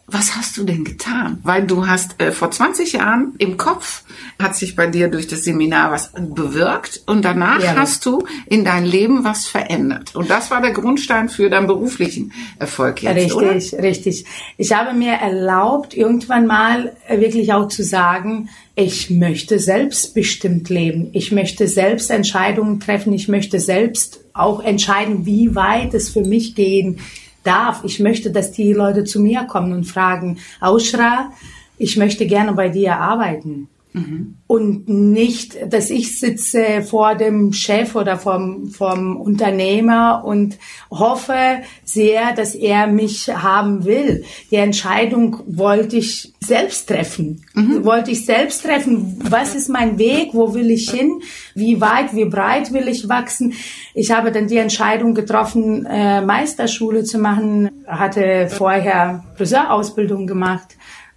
Was 0.08 0.36
hast 0.36 0.56
du 0.58 0.64
denn 0.64 0.84
getan? 0.84 1.40
Weil 1.42 1.66
du 1.66 1.88
hast 1.88 2.22
äh, 2.22 2.32
vor 2.32 2.52
20 2.52 2.94
Jahren 2.94 3.34
im 3.40 3.58
Kopf 3.58 4.04
hat 4.40 4.56
sich 4.56 4.76
bei 4.76 4.86
dir 4.86 5.08
durch 5.08 5.28
das 5.28 5.44
Seminar 5.44 5.92
was 5.92 6.12
bewirkt 6.14 7.02
und 7.08 7.26
danach 7.26 7.64
ja. 7.64 7.76
hast 7.76 8.06
du 8.06 8.24
in 8.46 8.64
dein 8.64 8.86
Leben 8.86 9.24
was 9.24 9.48
verändert. 9.48 10.16
Und 10.16 10.30
das 10.30 10.52
war 10.52 10.62
der 10.62 10.72
Grundstein 10.72 11.28
für 11.28 11.50
deinen 11.50 11.66
beruflichen 11.66 12.34
Erfolg 12.60 13.02
jetzt, 13.02 13.16
Richtig, 13.16 13.74
oder? 13.74 13.84
richtig. 13.84 14.26
Ich 14.58 14.74
habe 14.74 14.96
mir 14.96 15.14
erlaubt, 15.14 15.96
irgendwann 15.96 16.46
mal 16.46 16.96
äh, 17.08 17.20
wirklich 17.20 17.52
auch 17.54 17.68
zu 17.68 17.84
sagen, 17.84 18.50
ich 18.76 19.10
möchte 19.10 19.58
selbstbestimmt 19.58 20.70
leben. 20.70 21.10
Ich 21.14 21.32
möchte 21.32 21.68
selbst 21.68 22.12
Entscheidungen 22.12 22.80
treffen. 22.80 23.12
Ich 23.14 23.28
möchte 23.28 23.60
selbst 23.60 24.20
auch 24.34 24.62
entscheiden, 24.64 25.26
wie 25.26 25.56
weit 25.56 25.94
es 25.94 26.10
für 26.10 26.22
mich 26.22 26.54
gehen 26.54 27.00
darf. 27.46 27.84
Ich 27.84 28.00
möchte, 28.00 28.32
dass 28.32 28.52
die 28.52 28.74
Leute 28.74 29.04
zu 29.04 29.22
mir 29.22 29.44
kommen 29.44 29.74
und 29.74 29.86
fragen, 29.86 30.40
Aushra, 30.60 31.32
ich 31.78 31.98
möchte 31.98 32.26
gerne 32.26 32.54
bei 32.54 32.70
dir 32.70 32.98
arbeiten. 32.98 33.70
Mhm. 33.96 34.36
Und 34.46 34.90
nicht, 34.90 35.58
dass 35.72 35.90
ich 35.90 36.20
sitze 36.20 36.82
vor 36.82 37.16
dem 37.16 37.54
Chef 37.54 37.96
oder 37.96 38.18
vom, 38.18 38.68
vom 38.68 39.16
Unternehmer 39.16 40.24
und 40.26 40.58
hoffe 40.92 41.62
sehr, 41.86 42.34
dass 42.34 42.56
er 42.56 42.88
mich 42.88 43.30
haben 43.30 43.86
will. 43.86 44.26
Die 44.52 44.58
Entscheidung 44.58 45.38
wollte 45.48 45.96
ich 45.96 46.34
selbst 46.42 46.90
treffen. 46.90 47.46
Mhm. 47.54 47.86
Wollte 47.86 48.12
ich 48.12 48.26
selbst 48.26 48.64
treffen. 48.64 49.18
Was 49.30 49.56
ist 49.56 49.70
mein 49.70 49.98
Weg? 49.98 50.34
Wo 50.34 50.54
will 50.54 50.72
ich 50.72 50.92
hin? 50.92 51.22
Wie 51.54 51.80
weit, 51.80 52.14
wie 52.14 52.26
breit 52.26 52.74
will 52.74 52.90
ich 52.90 53.08
wachsen? 53.08 53.54
Ich 53.94 54.12
habe 54.12 54.34
dann 54.34 54.48
die 54.48 54.58
Entscheidung 54.58 55.14
getroffen, 55.14 55.86
äh, 55.86 56.20
Meisterschule 56.20 57.06
zu 57.06 57.18
machen. 57.18 57.70
Hatte 57.88 58.50
vorher 58.50 59.24
Friseurausbildung 59.38 60.28
gemacht 60.28 60.76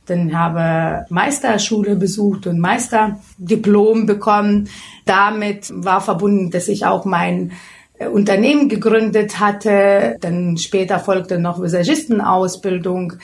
dann 0.08 0.36
habe 0.38 1.06
Meisterschule 1.10 1.96
besucht 1.96 2.46
und 2.46 2.58
Meisterdiplom 2.58 4.06
bekommen. 4.06 4.68
Damit 5.04 5.70
war 5.72 6.00
verbunden, 6.00 6.50
dass 6.50 6.68
ich 6.68 6.86
auch 6.86 7.04
mein 7.04 7.52
äh, 7.98 8.08
Unternehmen 8.08 8.68
gegründet 8.68 9.38
hatte. 9.40 10.16
Dann 10.20 10.56
später 10.56 10.98
folgte 10.98 11.38
noch 11.38 11.62
Visagistenausbildung. 11.62 13.14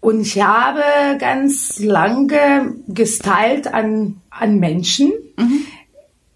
Und 0.00 0.20
ich 0.20 0.40
habe 0.42 0.82
ganz 1.18 1.78
lange 1.78 2.74
gestylt 2.88 3.72
an, 3.72 4.20
an 4.30 4.58
Menschen. 4.58 5.12
Mhm. 5.36 5.66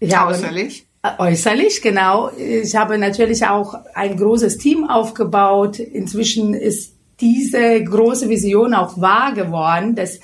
Äußerlich? 0.01 0.87
Habe, 1.03 1.23
äh, 1.23 1.31
äußerlich, 1.31 1.81
genau. 1.81 2.31
Ich 2.37 2.75
habe 2.75 2.97
natürlich 2.97 3.45
auch 3.45 3.75
ein 3.93 4.17
großes 4.17 4.57
Team 4.57 4.89
aufgebaut. 4.89 5.79
Inzwischen 5.79 6.53
ist 6.53 6.95
diese 7.21 7.83
große 7.83 8.27
Vision 8.27 8.73
auch 8.73 8.99
wahr 8.99 9.33
geworden, 9.33 9.95
dass 9.95 10.19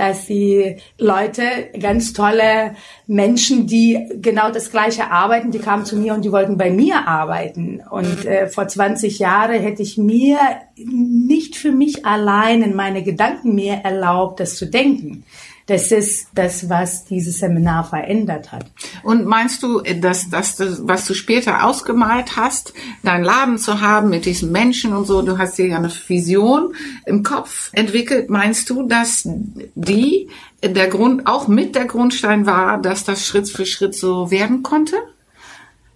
dass 0.00 0.24
die 0.24 0.76
Leute, 0.98 1.42
ganz 1.78 2.14
tolle 2.14 2.74
Menschen, 3.06 3.66
die 3.66 4.08
genau 4.14 4.50
das 4.50 4.70
Gleiche 4.70 5.10
arbeiten, 5.10 5.50
die 5.50 5.58
kamen 5.58 5.84
zu 5.84 5.96
mir 5.96 6.14
und 6.14 6.24
die 6.24 6.32
wollten 6.32 6.56
bei 6.56 6.70
mir 6.70 7.06
arbeiten. 7.06 7.82
Und 7.90 8.24
äh, 8.24 8.48
vor 8.48 8.66
20 8.66 9.18
Jahren 9.18 9.60
hätte 9.60 9.82
ich 9.82 9.98
mir 9.98 10.38
nicht 10.76 11.56
für 11.56 11.72
mich 11.72 12.06
allein 12.06 12.62
in 12.62 12.74
meine 12.74 13.02
Gedanken 13.02 13.54
mehr 13.54 13.84
erlaubt, 13.84 14.40
das 14.40 14.56
zu 14.56 14.66
denken. 14.66 15.24
Das 15.70 15.92
ist 15.92 16.26
das, 16.34 16.68
was 16.68 17.04
dieses 17.04 17.38
Seminar 17.38 17.84
verändert 17.84 18.50
hat. 18.50 18.66
Und 19.04 19.24
meinst 19.24 19.62
du, 19.62 19.80
dass, 20.00 20.28
das, 20.28 20.58
was 20.82 21.04
du 21.04 21.14
später 21.14 21.64
ausgemalt 21.64 22.34
hast, 22.34 22.74
deinen 23.04 23.22
Laden 23.22 23.56
zu 23.56 23.80
haben 23.80 24.10
mit 24.10 24.24
diesen 24.24 24.50
Menschen 24.50 24.92
und 24.92 25.04
so, 25.04 25.22
du 25.22 25.38
hast 25.38 25.58
dir 25.58 25.68
ja 25.68 25.76
eine 25.76 25.92
Vision 26.08 26.74
im 27.06 27.22
Kopf 27.22 27.70
entwickelt, 27.72 28.30
meinst 28.30 28.68
du, 28.68 28.82
dass 28.88 29.28
die 29.76 30.28
der 30.60 30.88
Grund, 30.88 31.28
auch 31.28 31.46
mit 31.46 31.76
der 31.76 31.84
Grundstein 31.84 32.46
war, 32.46 32.82
dass 32.82 33.04
das 33.04 33.24
Schritt 33.24 33.48
für 33.48 33.64
Schritt 33.64 33.94
so 33.94 34.32
werden 34.32 34.64
konnte? 34.64 34.96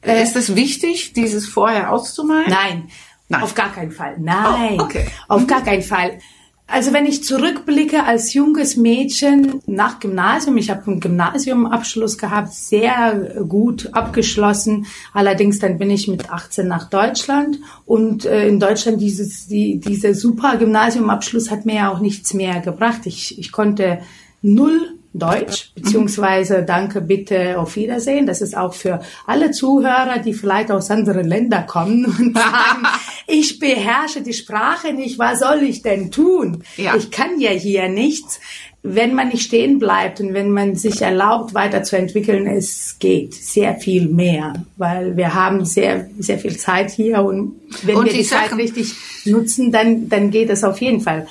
Äh, 0.02 0.22
ist 0.22 0.36
es 0.36 0.54
wichtig, 0.54 1.14
dieses 1.14 1.48
vorher 1.48 1.90
auszumalen? 1.90 2.48
Nein, 2.48 2.90
Nein. 3.28 3.42
Auf 3.42 3.54
gar 3.54 3.72
keinen 3.72 3.90
Fall. 3.90 4.16
Nein. 4.18 4.76
Oh, 4.78 4.84
okay. 4.84 5.06
Auf 5.28 5.46
gar 5.46 5.64
keinen 5.64 5.82
Fall. 5.82 6.18
Also 6.66 6.94
wenn 6.94 7.04
ich 7.04 7.22
zurückblicke 7.22 8.04
als 8.04 8.32
junges 8.32 8.76
Mädchen 8.76 9.60
nach 9.66 10.00
Gymnasium, 10.00 10.56
ich 10.56 10.70
habe 10.70 10.86
einen 10.86 11.00
Gymnasiumabschluss 11.00 12.16
gehabt, 12.16 12.54
sehr 12.54 13.44
gut 13.46 13.90
abgeschlossen. 13.92 14.86
Allerdings 15.12 15.58
dann 15.58 15.76
bin 15.76 15.90
ich 15.90 16.08
mit 16.08 16.30
18 16.30 16.66
nach 16.66 16.88
Deutschland 16.88 17.58
und 17.84 18.24
äh, 18.24 18.48
in 18.48 18.60
Deutschland 18.60 19.00
dieses 19.00 19.46
die, 19.46 19.78
dieser 19.78 20.14
super 20.14 20.56
Gymnasiumabschluss 20.56 21.50
hat 21.50 21.66
mir 21.66 21.74
ja 21.74 21.92
auch 21.92 22.00
nichts 22.00 22.32
mehr 22.32 22.60
gebracht. 22.60 23.02
Ich, 23.04 23.38
ich 23.38 23.52
konnte 23.52 23.98
null 24.40 24.93
Deutsch, 25.14 25.70
beziehungsweise 25.76 26.64
Danke, 26.64 27.00
bitte, 27.00 27.58
auf 27.58 27.76
Wiedersehen. 27.76 28.26
Das 28.26 28.42
ist 28.42 28.56
auch 28.56 28.74
für 28.74 29.00
alle 29.26 29.52
Zuhörer, 29.52 30.18
die 30.18 30.34
vielleicht 30.34 30.72
aus 30.72 30.90
anderen 30.90 31.26
Ländern 31.26 31.66
kommen 31.66 32.04
und 32.18 32.36
sagen, 32.36 32.82
ich 33.28 33.60
beherrsche 33.60 34.22
die 34.22 34.32
Sprache 34.32 34.92
nicht, 34.92 35.18
was 35.18 35.38
soll 35.38 35.62
ich 35.62 35.82
denn 35.82 36.10
tun? 36.10 36.64
Ja. 36.76 36.96
Ich 36.96 37.12
kann 37.12 37.40
ja 37.40 37.50
hier 37.50 37.88
nichts. 37.88 38.40
Wenn 38.86 39.14
man 39.14 39.28
nicht 39.28 39.44
stehen 39.44 39.78
bleibt 39.78 40.20
und 40.20 40.34
wenn 40.34 40.50
man 40.50 40.74
sich 40.74 41.00
erlaubt, 41.00 41.54
weiterzuentwickeln, 41.54 42.46
es 42.46 42.98
geht 42.98 43.32
sehr 43.32 43.76
viel 43.76 44.08
mehr, 44.08 44.52
weil 44.76 45.16
wir 45.16 45.32
haben 45.32 45.64
sehr, 45.64 46.10
sehr 46.18 46.38
viel 46.38 46.58
Zeit 46.58 46.90
hier 46.90 47.22
und 47.22 47.54
wenn 47.84 47.96
und 47.96 48.04
wir 48.04 48.12
die 48.12 48.24
Zeit 48.24 48.54
richtig 48.54 48.92
nutzen, 49.24 49.72
dann, 49.72 50.10
dann 50.10 50.30
geht 50.30 50.50
es 50.50 50.64
auf 50.64 50.82
jeden 50.82 51.00
Fall. 51.00 51.26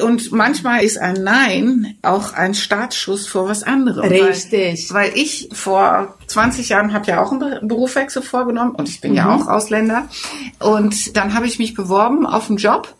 Und 0.00 0.32
manchmal 0.32 0.82
ist 0.82 0.98
ein 0.98 1.22
Nein 1.22 1.96
auch 2.02 2.32
ein 2.32 2.54
Startschuss 2.54 3.26
vor 3.26 3.48
was 3.48 3.62
anderem. 3.62 4.08
Richtig. 4.08 4.92
Weil, 4.92 5.10
weil 5.10 5.18
ich 5.18 5.48
vor 5.52 6.16
20 6.26 6.68
Jahren 6.70 6.92
habe 6.92 7.06
ja 7.06 7.22
auch 7.22 7.30
einen 7.30 7.68
Berufswechsel 7.68 8.22
vorgenommen 8.22 8.72
und 8.72 8.88
ich 8.88 9.00
bin 9.00 9.12
mhm. 9.12 9.16
ja 9.16 9.34
auch 9.34 9.46
Ausländer. 9.46 10.08
Und 10.58 11.16
dann 11.16 11.34
habe 11.34 11.46
ich 11.46 11.58
mich 11.58 11.74
beworben 11.74 12.26
auf 12.26 12.48
einen 12.48 12.58
Job 12.58 12.96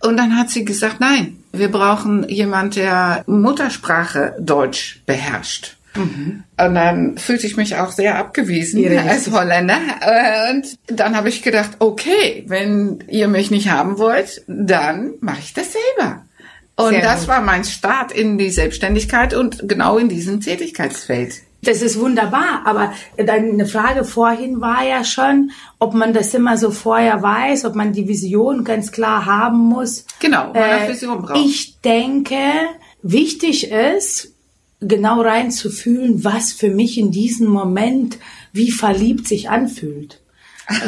und 0.00 0.16
dann 0.16 0.36
hat 0.36 0.50
sie 0.50 0.64
gesagt, 0.64 1.00
nein, 1.00 1.42
wir 1.52 1.70
brauchen 1.70 2.28
jemand, 2.28 2.76
der 2.76 3.24
Muttersprache 3.26 4.36
Deutsch 4.38 5.02
beherrscht. 5.06 5.76
Mhm. 5.96 6.44
Und 6.58 6.74
dann 6.74 7.18
fühlte 7.18 7.46
ich 7.46 7.56
mich 7.56 7.76
auch 7.76 7.92
sehr 7.92 8.18
abgewiesen 8.18 8.82
ja, 8.82 9.02
als 9.02 9.30
Holländer. 9.30 9.78
Und 10.50 10.76
dann 10.86 11.16
habe 11.16 11.28
ich 11.28 11.42
gedacht, 11.42 11.72
okay, 11.78 12.44
wenn 12.46 13.04
ihr 13.08 13.28
mich 13.28 13.50
nicht 13.50 13.70
haben 13.70 13.98
wollt, 13.98 14.42
dann 14.46 15.14
mache 15.20 15.40
ich 15.40 15.54
das 15.54 15.72
selber. 15.72 16.24
Und 16.76 16.90
sehr 16.90 17.02
das 17.02 17.20
gut. 17.20 17.28
war 17.28 17.40
mein 17.40 17.64
Start 17.64 18.12
in 18.12 18.36
die 18.38 18.50
Selbstständigkeit 18.50 19.34
und 19.34 19.68
genau 19.68 19.98
in 19.98 20.08
diesem 20.08 20.40
Tätigkeitsfeld. 20.40 21.42
Das 21.62 21.80
ist 21.80 21.98
wunderbar, 21.98 22.62
aber 22.66 22.92
deine 23.16 23.64
Frage 23.66 24.04
vorhin 24.04 24.60
war 24.60 24.84
ja 24.84 25.02
schon, 25.02 25.50
ob 25.78 25.94
man 25.94 26.12
das 26.12 26.34
immer 26.34 26.58
so 26.58 26.70
vorher 26.70 27.22
weiß, 27.22 27.64
ob 27.64 27.74
man 27.74 27.92
die 27.92 28.06
Vision 28.06 28.64
ganz 28.64 28.92
klar 28.92 29.24
haben 29.24 29.58
muss. 29.58 30.04
Genau, 30.20 30.52
man 30.52 30.56
äh, 30.56 30.88
Vision 30.90 31.22
braucht. 31.22 31.38
Ich 31.38 31.80
denke, 31.80 32.36
wichtig 33.02 33.70
ist, 33.70 34.33
genau 34.86 35.20
reinzufühlen, 35.20 36.24
was 36.24 36.52
für 36.52 36.70
mich 36.70 36.98
in 36.98 37.10
diesem 37.10 37.48
Moment 37.48 38.18
wie 38.52 38.70
verliebt 38.70 39.26
sich 39.26 39.50
anfühlt. 39.50 40.20
Was, 40.68 40.78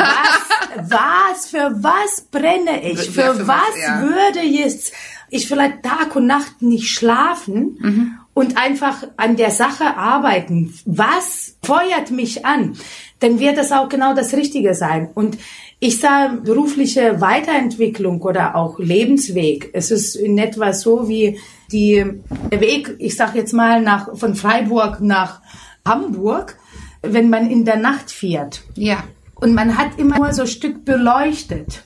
was, 0.90 1.46
für 1.50 1.76
was 1.82 2.22
brenne 2.30 2.82
ich? 2.90 3.10
Für, 3.10 3.20
ja, 3.20 3.34
für 3.34 3.46
was, 3.46 3.60
was 3.60 3.80
ja. 3.80 4.02
würde 4.02 4.40
jetzt 4.40 4.92
ich 5.28 5.48
vielleicht 5.48 5.82
Tag 5.82 6.14
und 6.16 6.26
Nacht 6.26 6.62
nicht 6.62 6.88
schlafen 6.88 7.78
mhm. 7.80 8.18
und 8.32 8.56
einfach 8.56 9.06
an 9.16 9.36
der 9.36 9.50
Sache 9.50 9.96
arbeiten? 9.96 10.74
Was 10.84 11.56
feuert 11.62 12.10
mich 12.10 12.46
an? 12.46 12.76
Dann 13.20 13.40
wird 13.40 13.58
das 13.58 13.72
auch 13.72 13.88
genau 13.88 14.14
das 14.14 14.34
Richtige 14.34 14.74
sein. 14.74 15.10
Und 15.14 15.38
ich 15.78 16.00
sah 16.00 16.28
berufliche 16.28 17.20
Weiterentwicklung 17.20 18.22
oder 18.22 18.56
auch 18.56 18.78
Lebensweg. 18.78 19.70
Es 19.72 19.90
ist 19.90 20.14
in 20.14 20.38
etwa 20.38 20.72
so 20.72 21.08
wie 21.08 21.38
die, 21.70 22.04
der 22.50 22.60
Weg, 22.60 22.96
ich 22.98 23.16
sag 23.16 23.34
jetzt 23.34 23.52
mal, 23.52 23.82
nach, 23.82 24.16
von 24.16 24.34
Freiburg 24.34 25.00
nach 25.00 25.42
Hamburg, 25.86 26.56
wenn 27.02 27.28
man 27.28 27.50
in 27.50 27.64
der 27.64 27.76
Nacht 27.76 28.10
fährt. 28.10 28.62
Ja. 28.74 29.04
Und 29.34 29.54
man 29.54 29.76
hat 29.76 29.98
immer 29.98 30.16
nur 30.16 30.32
so 30.32 30.42
ein 30.42 30.48
Stück 30.48 30.84
beleuchtet 30.84 31.84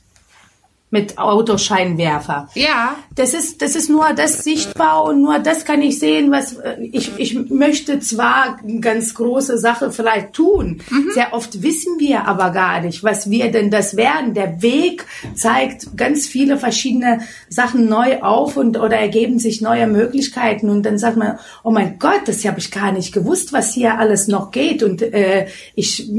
mit 0.91 1.19
Autoscheinwerfer. 1.19 2.49
Ja. 2.55 2.97
Das 3.15 3.33
ist, 3.33 3.63
das 3.63 3.77
ist 3.77 3.89
nur 3.89 4.13
das 4.15 4.43
sichtbar 4.43 5.05
und 5.05 5.23
nur 5.23 5.39
das 5.39 5.65
kann 5.65 5.83
ich 5.83 6.01
sehen, 6.01 6.33
was 6.33 6.55
äh, 6.55 6.83
ich, 6.83 7.13
ich 7.17 7.35
möchte 7.49 8.01
zwar 8.01 8.59
eine 8.63 8.81
ganz 8.81 9.15
große 9.15 9.59
Sache 9.59 9.93
vielleicht 9.93 10.33
tun. 10.33 10.81
Mhm. 10.91 11.11
Sehr 11.15 11.33
oft 11.33 11.63
wissen 11.63 12.01
wir 12.01 12.27
aber 12.27 12.51
gar 12.51 12.81
nicht, 12.81 13.05
was 13.05 13.31
wir 13.31 13.53
denn 13.53 13.71
das 13.71 13.97
werden. 13.97 14.35
Der 14.35 14.63
Weg 14.63 15.07
zeigt 15.35 15.97
ganz 15.97 16.27
viele 16.27 16.59
verschiedene 16.59 17.21
Sachen 17.49 17.89
neu 17.89 18.21
auf 18.23 18.57
und 18.57 18.77
oder 18.77 18.97
ergeben 18.97 19.39
sich 19.39 19.61
neue 19.61 19.87
Möglichkeiten 19.87 20.71
und 20.71 20.85
dann 20.85 20.99
sagt 20.99 21.17
man, 21.17 21.39
oh 21.63 21.71
mein 21.71 22.01
Gott, 22.01 22.23
das 22.27 22.45
habe 22.45 22.59
ich 22.59 22.73
gar 22.73 22.91
nicht 22.91 23.13
gewusst, 23.13 23.53
was 23.53 23.73
hier 23.73 23.99
alles 23.99 24.27
noch 24.27 24.51
geht 24.51 24.83
und 24.83 25.03
äh, 25.03 25.47
ich, 25.77 26.11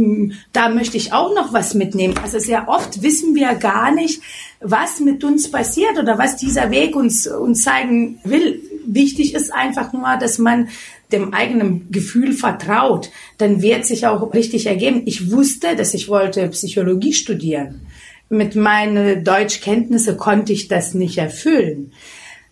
da 0.54 0.70
möchte 0.70 0.96
ich 0.96 1.12
auch 1.12 1.36
noch 1.36 1.52
was 1.52 1.74
mitnehmen. 1.74 2.16
Also 2.24 2.40
sehr 2.40 2.70
oft 2.70 3.02
wissen 3.04 3.36
wir 3.36 3.56
gar 3.56 3.92
nicht, 3.92 4.22
was 4.62 5.00
mit 5.00 5.24
uns 5.24 5.50
passiert 5.50 5.98
oder 6.00 6.18
was 6.18 6.38
dieser 6.38 6.72
Weg 6.72 6.96
uns, 6.96 7.28
uns 7.28 7.64
zeigen 7.64 8.20
will. 8.24 8.62
Wichtig 8.86 9.34
ist 9.34 9.54
einfach 9.54 9.94
nur, 9.94 10.18
dass 10.20 10.38
man 10.38 10.70
dem 11.12 11.34
eigenen 11.34 11.92
Gefühl 11.92 12.34
vertraut, 12.34 13.10
dann 13.38 13.62
wird 13.62 13.86
sich 13.86 14.08
auch 14.08 14.34
richtig 14.34 14.68
ergeben. 14.68 15.04
Ich 15.06 15.32
wusste, 15.32 15.76
dass 15.76 15.94
ich 15.94 16.08
wollte 16.08 16.48
Psychologie 16.50 17.14
studieren. 17.14 17.82
Mit 18.30 18.56
meinen 18.56 19.24
Deutschkenntnisse 19.24 20.16
konnte 20.16 20.54
ich 20.54 20.68
das 20.68 20.94
nicht 20.94 21.18
erfüllen. 21.18 21.92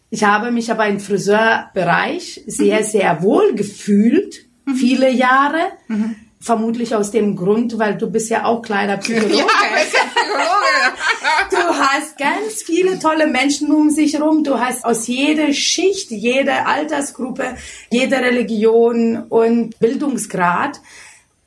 Ich 0.09 0.23
habe 0.23 0.51
mich 0.51 0.71
aber 0.71 0.87
im 0.87 0.99
Friseurbereich 0.99 2.43
sehr, 2.47 2.83
sehr 2.83 3.21
wohl 3.21 3.53
gefühlt, 3.53 4.45
viele 4.75 5.09
Jahre. 5.09 5.59
Mhm. 5.87 6.15
Vermutlich 6.41 6.95
aus 6.95 7.11
dem 7.11 7.35
Grund, 7.35 7.77
weil 7.79 7.97
du 7.97 8.09
bist 8.09 8.29
ja 8.29 8.45
auch 8.45 8.61
kleiner 8.61 8.97
Psychologe. 8.97 9.35
Ja, 9.37 9.45
hast 11.99 12.17
ganz 12.17 12.63
viele 12.63 12.97
tolle 12.99 13.27
Menschen 13.27 13.71
um 13.73 13.89
sich 13.89 14.13
herum. 14.13 14.43
Du 14.43 14.57
hast 14.57 14.85
aus 14.85 15.07
jeder 15.07 15.51
Schicht, 15.51 16.11
jeder 16.11 16.65
Altersgruppe, 16.65 17.57
jeder 17.91 18.21
Religion 18.21 19.23
und 19.27 19.77
Bildungsgrad 19.79 20.79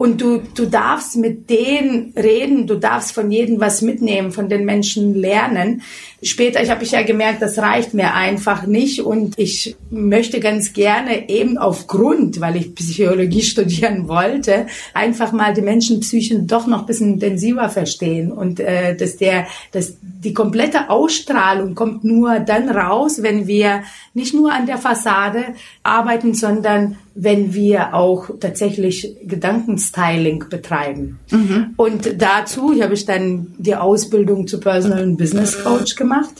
und 0.02 0.20
du, 0.20 0.42
du 0.56 0.66
darfst 0.66 1.14
mit 1.14 1.48
denen 1.48 2.12
reden, 2.16 2.66
du 2.66 2.74
darfst 2.74 3.12
von 3.12 3.30
jedem 3.30 3.60
was 3.60 3.82
mitnehmen, 3.82 4.32
von 4.32 4.48
den 4.48 4.64
Menschen 4.64 5.14
lernen. 5.14 5.82
Später, 6.20 6.60
ich 6.60 6.70
habe 6.70 6.82
ich 6.82 6.90
ja 6.90 7.02
gemerkt, 7.02 7.40
das 7.40 7.56
reicht 7.58 7.94
mir 7.94 8.12
einfach 8.12 8.66
nicht 8.66 9.02
und 9.02 9.38
ich 9.38 9.76
möchte 9.90 10.40
ganz 10.40 10.72
gerne 10.72 11.28
eben 11.28 11.56
aufgrund, 11.56 12.40
weil 12.40 12.56
ich 12.56 12.74
Psychologie 12.74 13.42
studieren 13.42 14.08
wollte, 14.08 14.66
einfach 14.92 15.30
mal 15.30 15.54
die 15.54 15.62
Menschenpsychen 15.62 16.48
doch 16.48 16.66
noch 16.66 16.80
ein 16.80 16.86
bisschen 16.86 17.12
intensiver 17.14 17.68
verstehen 17.68 18.32
und 18.32 18.58
äh, 18.58 18.96
dass 18.96 19.18
der, 19.18 19.46
dass 19.70 19.98
die 20.00 20.34
komplette 20.34 20.90
Ausstrahlung 20.90 21.76
kommt 21.76 22.02
nur 22.02 22.40
dann 22.40 22.68
raus, 22.68 23.22
wenn 23.22 23.46
wir 23.46 23.84
nicht 24.14 24.34
nur 24.34 24.52
an 24.52 24.66
der 24.66 24.78
Fassade 24.78 25.54
arbeiten, 25.84 26.34
sondern 26.34 26.98
wenn 27.14 27.54
wir 27.54 27.94
auch 27.94 28.30
tatsächlich 28.40 29.16
Gedankenstyling 29.24 30.44
betreiben. 30.48 31.18
Mhm. 31.30 31.74
Und 31.76 32.20
dazu 32.20 32.74
habe 32.80 32.94
ich 32.94 33.04
dann 33.04 33.54
die 33.58 33.76
Ausbildung 33.76 34.46
zu 34.46 34.60
Personal 34.60 35.06
Business 35.08 35.62
Coach 35.62 35.96
gemacht. 35.96 36.34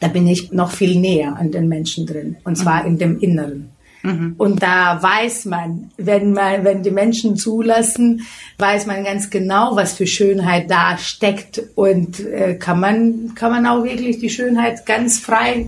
Da 0.00 0.08
bin 0.08 0.26
ich 0.26 0.52
noch 0.52 0.70
viel 0.70 0.98
näher 0.98 1.36
an 1.36 1.50
den 1.50 1.68
Menschen 1.68 2.06
drin, 2.06 2.36
und 2.44 2.56
zwar 2.56 2.82
mhm. 2.82 2.88
in 2.88 2.98
dem 2.98 3.18
Inneren. 3.20 3.70
Mhm. 4.02 4.34
Und 4.38 4.62
da 4.62 5.02
weiß 5.02 5.46
man, 5.46 5.90
wenn 5.96 6.32
man, 6.32 6.64
wenn 6.64 6.82
die 6.82 6.90
Menschen 6.90 7.36
zulassen, 7.36 8.22
weiß 8.58 8.86
man 8.86 9.04
ganz 9.04 9.30
genau, 9.30 9.74
was 9.74 9.94
für 9.94 10.06
Schönheit 10.06 10.70
da 10.70 10.96
steckt 10.96 11.62
und 11.74 12.20
äh, 12.20 12.54
kann 12.54 12.78
man, 12.78 13.34
kann 13.34 13.50
man 13.50 13.66
auch 13.66 13.84
wirklich 13.84 14.18
die 14.18 14.30
Schönheit 14.30 14.86
ganz 14.86 15.18
frei 15.18 15.66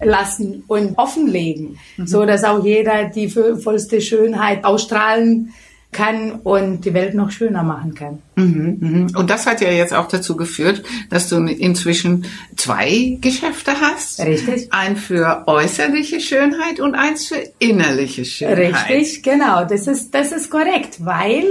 lassen 0.00 0.64
und 0.66 0.98
offenlegen, 0.98 1.78
mhm. 1.96 2.06
so 2.06 2.24
dass 2.24 2.44
auch 2.44 2.64
jeder 2.64 3.04
die 3.04 3.28
vollste 3.28 4.00
Schönheit 4.00 4.64
ausstrahlen 4.64 5.52
kann 5.94 6.32
und 6.42 6.84
die 6.84 6.92
Welt 6.92 7.14
noch 7.14 7.30
schöner 7.30 7.62
machen 7.62 7.94
kann. 7.94 8.20
Mhm, 8.34 8.76
mhm. 8.80 9.16
Und 9.16 9.30
das 9.30 9.46
hat 9.46 9.60
ja 9.60 9.70
jetzt 9.70 9.94
auch 9.94 10.08
dazu 10.08 10.36
geführt, 10.36 10.82
dass 11.08 11.28
du 11.28 11.36
inzwischen 11.36 12.26
zwei 12.56 13.16
Geschäfte 13.20 13.72
hast. 13.80 14.20
Richtig. 14.20 14.72
Ein 14.72 14.96
für 14.96 15.44
äußerliche 15.46 16.20
Schönheit 16.20 16.80
und 16.80 16.94
eins 16.94 17.28
für 17.28 17.42
innerliche 17.60 18.24
Schönheit. 18.24 18.90
Richtig, 18.90 19.22
genau. 19.22 19.64
Das 19.64 19.86
ist, 19.86 20.12
das 20.14 20.32
ist 20.32 20.50
korrekt, 20.50 21.04
weil 21.04 21.44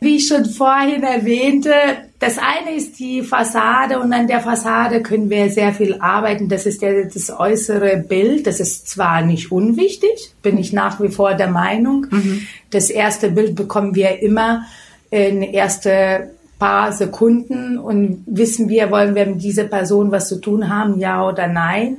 wie 0.00 0.16
ich 0.16 0.28
schon 0.28 0.44
vorhin 0.44 1.02
erwähnte, 1.02 1.72
das 2.20 2.36
eine 2.38 2.76
ist 2.76 2.98
die 2.98 3.22
Fassade 3.22 3.98
und 4.00 4.12
an 4.12 4.26
der 4.26 4.40
Fassade 4.40 5.02
können 5.02 5.30
wir 5.30 5.50
sehr 5.50 5.72
viel 5.72 5.96
arbeiten. 6.00 6.48
Das 6.48 6.66
ist 6.66 6.82
der, 6.82 7.04
das 7.04 7.30
äußere 7.30 7.96
Bild. 7.96 8.46
Das 8.46 8.60
ist 8.60 8.88
zwar 8.88 9.22
nicht 9.22 9.52
unwichtig, 9.52 10.32
bin 10.42 10.58
ich 10.58 10.72
nach 10.72 11.00
wie 11.00 11.08
vor 11.08 11.34
der 11.34 11.50
Meinung. 11.50 12.06
Mhm. 12.10 12.46
Das 12.70 12.90
erste 12.90 13.30
Bild 13.30 13.54
bekommen 13.54 13.94
wir 13.94 14.20
immer 14.22 14.64
in 15.10 15.42
erste 15.42 16.30
paar 16.58 16.92
Sekunden 16.92 17.78
und 17.78 18.24
wissen 18.26 18.68
wir, 18.68 18.90
wollen 18.90 19.14
wir 19.14 19.26
mit 19.26 19.42
dieser 19.42 19.64
Person 19.64 20.10
was 20.10 20.28
zu 20.28 20.40
tun 20.40 20.68
haben, 20.68 20.98
ja 20.98 21.26
oder 21.26 21.46
nein. 21.46 21.98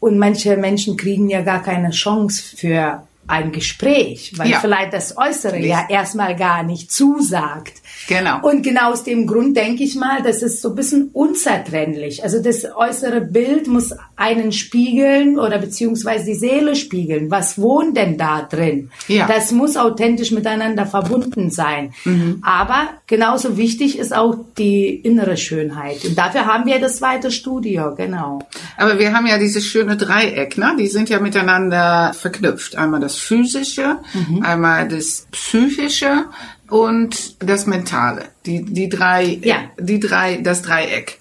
Und 0.00 0.18
manche 0.18 0.56
Menschen 0.58 0.98
kriegen 0.98 1.30
ja 1.30 1.40
gar 1.40 1.62
keine 1.62 1.90
Chance 1.90 2.56
für 2.56 3.02
ein 3.28 3.52
Gespräch, 3.52 4.32
weil 4.36 4.50
ja. 4.50 4.60
vielleicht 4.60 4.92
das 4.92 5.16
Äußere 5.16 5.58
ja 5.58 5.86
erstmal 5.88 6.36
gar 6.36 6.62
nicht 6.62 6.92
zusagt. 6.92 7.82
Genau. 8.08 8.40
Und 8.42 8.62
genau 8.62 8.92
aus 8.92 9.04
dem 9.04 9.26
Grund 9.26 9.56
denke 9.56 9.82
ich 9.82 9.96
mal, 9.96 10.22
das 10.22 10.42
ist 10.42 10.62
so 10.62 10.70
ein 10.70 10.74
bisschen 10.74 11.10
unzertrennlich. 11.12 12.22
Also 12.22 12.40
das 12.40 12.64
äußere 12.64 13.20
Bild 13.20 13.66
muss 13.66 13.92
einen 14.14 14.52
spiegeln 14.52 15.38
oder 15.38 15.58
beziehungsweise 15.58 16.26
die 16.26 16.34
Seele 16.34 16.76
spiegeln. 16.76 17.30
Was 17.30 17.60
wohnt 17.60 17.96
denn 17.96 18.16
da 18.16 18.42
drin? 18.42 18.90
Ja. 19.08 19.26
Das 19.26 19.50
muss 19.52 19.76
authentisch 19.76 20.30
miteinander 20.30 20.86
verbunden 20.86 21.50
sein. 21.50 21.92
Mhm. 22.04 22.42
Aber 22.42 22.88
genauso 23.06 23.56
wichtig 23.56 23.98
ist 23.98 24.14
auch 24.14 24.36
die 24.56 24.94
innere 24.94 25.36
Schönheit. 25.36 26.04
Und 26.04 26.16
dafür 26.16 26.46
haben 26.46 26.66
wir 26.66 26.78
das 26.80 26.98
zweite 26.98 27.30
Studio, 27.30 27.94
genau. 27.94 28.38
Aber 28.76 28.98
wir 28.98 29.12
haben 29.12 29.26
ja 29.26 29.38
dieses 29.38 29.64
schöne 29.64 29.96
Dreieck, 29.96 30.56
ne? 30.58 30.76
Die 30.78 30.86
sind 30.86 31.08
ja 31.08 31.18
miteinander 31.18 32.12
verknüpft. 32.14 32.76
Einmal 32.76 33.00
das 33.00 33.16
physische, 33.16 33.98
mhm. 34.14 34.42
einmal 34.42 34.88
das 34.88 35.26
psychische 35.32 36.26
und 36.70 37.42
das 37.42 37.66
Mentale. 37.66 38.26
Die, 38.44 38.64
die 38.64 38.88
drei, 38.88 39.38
ja. 39.42 39.56
die 39.78 40.00
drei, 40.00 40.36
das 40.36 40.62
Dreieck. 40.62 41.20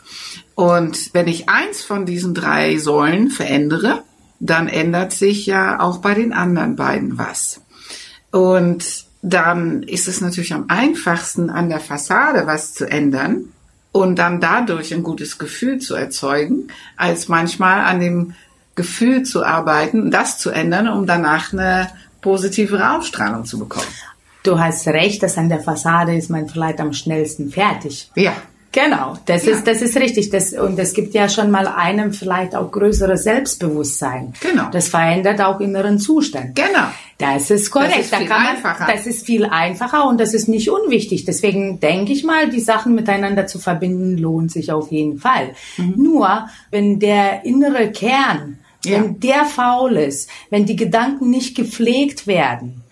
Und 0.55 1.13
wenn 1.13 1.27
ich 1.27 1.49
eins 1.49 1.83
von 1.83 2.05
diesen 2.05 2.33
drei 2.33 2.77
Säulen 2.77 3.29
verändere, 3.29 4.03
dann 4.39 4.67
ändert 4.67 5.11
sich 5.11 5.45
ja 5.45 5.79
auch 5.79 5.99
bei 5.99 6.13
den 6.13 6.33
anderen 6.33 6.75
beiden 6.75 7.17
was. 7.17 7.61
Und 8.31 9.05
dann 9.21 9.83
ist 9.83 10.07
es 10.07 10.21
natürlich 10.21 10.53
am 10.53 10.65
einfachsten, 10.67 11.49
an 11.49 11.69
der 11.69 11.79
Fassade 11.79 12.45
was 12.45 12.73
zu 12.73 12.85
ändern 12.85 13.45
und 13.91 14.17
dann 14.17 14.39
dadurch 14.39 14.93
ein 14.93 15.03
gutes 15.03 15.37
Gefühl 15.37 15.79
zu 15.79 15.95
erzeugen, 15.95 16.67
als 16.95 17.27
manchmal 17.27 17.85
an 17.85 17.99
dem 17.99 18.33
Gefühl 18.75 19.23
zu 19.23 19.43
arbeiten, 19.43 20.11
das 20.11 20.37
zu 20.37 20.51
ändern, 20.51 20.89
um 20.89 21.07
danach 21.07 21.53
eine 21.53 21.89
positive 22.21 22.91
Ausstrahlung 22.91 23.45
zu 23.45 23.57
bekommen. 23.57 23.87
Du 24.45 24.59
hast 24.59 24.87
recht, 24.87 25.23
dass 25.23 25.37
an 25.37 25.49
der 25.49 25.59
Fassade 25.59 26.15
ist 26.15 26.29
man 26.29 26.47
vielleicht 26.47 26.79
am 26.79 26.93
schnellsten 26.93 27.49
fertig. 27.49 28.09
Ja. 28.15 28.33
Genau, 28.71 29.17
das 29.25 29.45
ja. 29.45 29.53
ist 29.53 29.65
das 29.65 29.81
ist 29.81 29.95
richtig. 29.95 30.29
Das, 30.29 30.51
und 30.51 30.77
es 30.77 30.93
gibt 30.93 31.13
ja 31.13 31.29
schon 31.29 31.49
mal 31.49 31.65
einem 31.65 32.11
vielleicht 32.11 32.55
auch 32.55 32.69
größeres 32.71 33.23
Selbstbewusstsein. 33.23 34.33
Genau. 34.41 34.69
Das 34.69 34.89
verändert 34.89 35.39
auch 35.41 35.61
inneren 35.61 35.97
Zustand. 35.97 36.55
Genau. 36.55 36.87
Das 37.17 37.49
ist 37.49 37.71
korrekt. 37.71 37.93
Das 37.93 38.05
ist 38.05 38.15
viel 38.15 38.27
man, 38.27 38.47
einfacher. 38.47 38.87
Das 38.91 39.07
ist 39.07 39.25
viel 39.25 39.45
einfacher 39.45 40.07
und 40.09 40.19
das 40.19 40.33
ist 40.33 40.49
nicht 40.49 40.69
unwichtig. 40.69 41.23
Deswegen 41.23 41.79
denke 41.79 42.11
ich 42.11 42.25
mal, 42.25 42.49
die 42.49 42.59
Sachen 42.59 42.95
miteinander 42.95 43.47
zu 43.47 43.59
verbinden 43.59 44.17
lohnt 44.17 44.51
sich 44.51 44.73
auf 44.73 44.91
jeden 44.91 45.19
Fall. 45.19 45.55
Mhm. 45.77 45.93
Nur 45.95 46.49
wenn 46.69 46.99
der 46.99 47.45
innere 47.45 47.91
Kern, 47.91 48.59
ja. 48.83 48.97
wenn 48.97 49.21
der 49.21 49.45
faul 49.45 49.95
ist, 49.95 50.29
wenn 50.49 50.65
die 50.65 50.75
Gedanken 50.75 51.29
nicht 51.29 51.55
gepflegt 51.55 52.27
werden, 52.27 52.83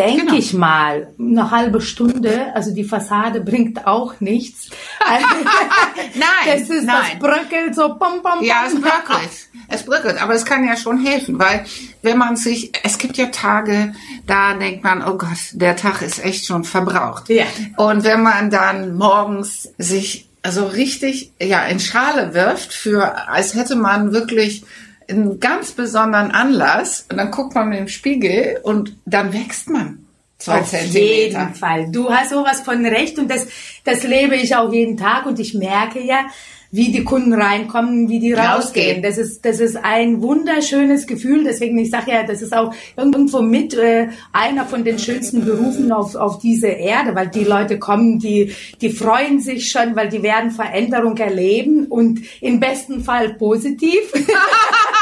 denke 0.00 0.26
genau. 0.26 0.34
ich 0.38 0.54
mal, 0.54 1.12
eine 1.18 1.50
halbe 1.50 1.80
Stunde, 1.80 2.54
also 2.54 2.72
die 2.72 2.84
Fassade 2.84 3.40
bringt 3.50 3.86
auch 3.86 4.20
nichts. 4.20 4.70
nein, 6.14 6.20
das 6.46 6.62
ist 6.62 6.84
nein. 6.84 6.96
das 7.12 7.18
bröckelt 7.18 7.74
so 7.74 7.88
bom, 7.88 8.22
bom, 8.22 8.38
bom. 8.38 8.42
Ja, 8.42 8.64
es 8.66 8.74
bröckelt. 8.74 9.30
Es 9.68 9.84
bröckelt, 9.84 10.22
aber 10.22 10.34
es 10.34 10.44
kann 10.44 10.66
ja 10.66 10.76
schon 10.76 11.04
helfen, 11.04 11.38
weil 11.38 11.64
wenn 12.02 12.18
man 12.18 12.36
sich, 12.36 12.72
es 12.82 12.98
gibt 12.98 13.16
ja 13.16 13.26
Tage, 13.26 13.94
da 14.26 14.54
denkt 14.54 14.84
man, 14.84 15.02
oh 15.06 15.16
Gott, 15.16 15.38
der 15.52 15.76
Tag 15.76 16.02
ist 16.02 16.24
echt 16.24 16.46
schon 16.46 16.64
verbraucht. 16.64 17.28
Ja. 17.28 17.44
Und 17.76 18.04
wenn 18.04 18.22
man 18.22 18.50
dann 18.50 18.96
morgens 18.96 19.72
sich 19.78 20.28
also 20.42 20.66
richtig 20.66 21.32
ja 21.40 21.64
in 21.64 21.80
Schale 21.80 22.32
wirft 22.32 22.72
für 22.72 23.28
als 23.28 23.54
hätte 23.54 23.76
man 23.76 24.12
wirklich 24.12 24.64
einen 25.10 25.40
ganz 25.40 25.72
besonderen 25.72 26.30
Anlass 26.30 27.06
und 27.10 27.16
dann 27.18 27.30
guckt 27.30 27.54
man 27.54 27.72
im 27.72 27.88
Spiegel 27.88 28.60
und 28.62 28.96
dann 29.04 29.32
wächst 29.32 29.68
man. 29.68 30.06
Zwei 30.38 30.60
Auf 30.60 30.70
Zentimeter. 30.70 31.40
jeden 31.40 31.54
Fall. 31.54 31.92
Du 31.92 32.10
hast 32.10 32.30
sowas 32.30 32.60
von 32.62 32.84
recht 32.86 33.18
und 33.18 33.30
das, 33.30 33.46
das 33.84 34.04
lebe 34.04 34.36
ich 34.36 34.56
auch 34.56 34.72
jeden 34.72 34.96
Tag 34.96 35.26
und 35.26 35.38
ich 35.38 35.52
merke 35.52 36.00
ja, 36.00 36.24
wie 36.72 36.92
die 36.92 37.02
Kunden 37.02 37.32
reinkommen, 37.32 38.08
wie 38.08 38.20
die 38.20 38.32
rausgehen. 38.32 39.02
Das 39.02 39.18
ist, 39.18 39.44
das 39.44 39.58
ist 39.58 39.76
ein 39.76 40.22
wunderschönes 40.22 41.06
Gefühl. 41.06 41.42
Deswegen, 41.44 41.78
ich 41.78 41.90
sage 41.90 42.12
ja, 42.12 42.22
das 42.22 42.42
ist 42.42 42.54
auch 42.54 42.72
irgendwo 42.96 43.42
mit 43.42 43.74
äh, 43.74 44.08
einer 44.32 44.64
von 44.64 44.84
den 44.84 44.98
schönsten 44.98 45.44
Berufen 45.44 45.90
auf, 45.90 46.14
auf 46.14 46.38
diese 46.38 46.68
Erde, 46.68 47.14
weil 47.14 47.28
die 47.28 47.44
Leute 47.44 47.78
kommen, 47.78 48.20
die, 48.20 48.54
die 48.80 48.90
freuen 48.90 49.40
sich 49.40 49.70
schon, 49.70 49.96
weil 49.96 50.08
die 50.08 50.22
werden 50.22 50.52
Veränderung 50.52 51.16
erleben 51.16 51.86
und 51.86 52.20
im 52.40 52.60
besten 52.60 53.02
Fall 53.02 53.34
positiv. 53.34 54.12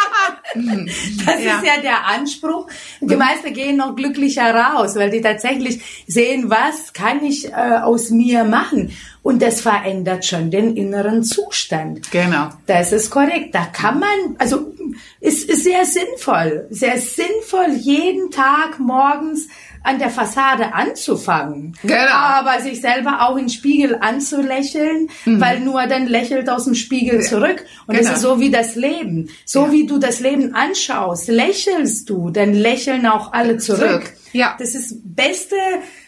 Das 0.55 1.45
ja. 1.45 1.59
ist 1.59 1.67
ja 1.67 1.81
der 1.83 2.07
Anspruch. 2.07 2.69
Die 3.01 3.15
mhm. 3.15 3.19
meisten 3.19 3.53
gehen 3.53 3.77
noch 3.77 3.95
glücklicher 3.97 4.55
raus, 4.55 4.97
weil 4.97 5.11
die 5.11 5.21
tatsächlich 5.21 6.05
sehen, 6.07 6.49
was 6.49 6.93
kann 6.93 7.25
ich 7.25 7.53
äh, 7.53 7.81
aus 7.83 8.11
mir 8.11 8.45
machen. 8.45 8.93
Und 9.23 9.43
das 9.43 9.61
verändert 9.61 10.25
schon 10.25 10.51
den 10.51 10.77
inneren 10.77 11.23
Zustand. 11.23 12.11
Genau. 12.11 12.49
Das 12.67 12.93
ist 12.93 13.11
korrekt. 13.11 13.55
Da 13.55 13.67
kann 13.67 13.99
man, 13.99 14.37
also 14.39 14.73
es 15.21 15.45
ist 15.45 15.65
sehr 15.65 15.85
sinnvoll, 15.85 16.67
sehr 16.71 16.99
sinnvoll, 16.99 17.73
jeden 17.79 18.31
Tag 18.31 18.79
morgens 18.79 19.49
an 19.83 19.99
der 19.99 20.11
Fassade 20.11 20.73
anzufangen. 20.75 21.77
Genau. 21.83 21.97
Aber 22.11 22.61
sich 22.61 22.81
selber 22.81 23.29
auch 23.29 23.37
im 23.37 23.49
Spiegel 23.49 23.99
anzulächeln, 24.01 25.09
mhm. 25.25 25.41
weil 25.41 25.61
nur 25.61 25.87
dann 25.87 26.07
lächelt 26.07 26.49
aus 26.49 26.65
dem 26.65 26.75
Spiegel 26.75 27.23
zurück. 27.23 27.65
Und 27.87 27.97
genau. 27.97 28.09
das 28.09 28.19
ist 28.19 28.23
so 28.23 28.41
wie 28.41 28.51
das 28.51 28.75
Leben. 28.77 29.31
So 29.45 29.67
ja. 29.67 29.73
wie 29.73 29.87
du 29.87 29.99
das 29.99 30.21
Leben 30.21 30.55
anschaust, 30.55 31.29
lächelst 31.29 32.09
du, 32.11 32.31
dann 32.31 32.55
lächeln 32.55 33.07
auch 33.07 33.33
alle 33.33 33.59
zurück. 33.59 33.81
zurück. 33.81 34.13
Ja. 34.33 34.57
Das 34.59 34.75
ist 34.75 34.97
beste 35.05 35.57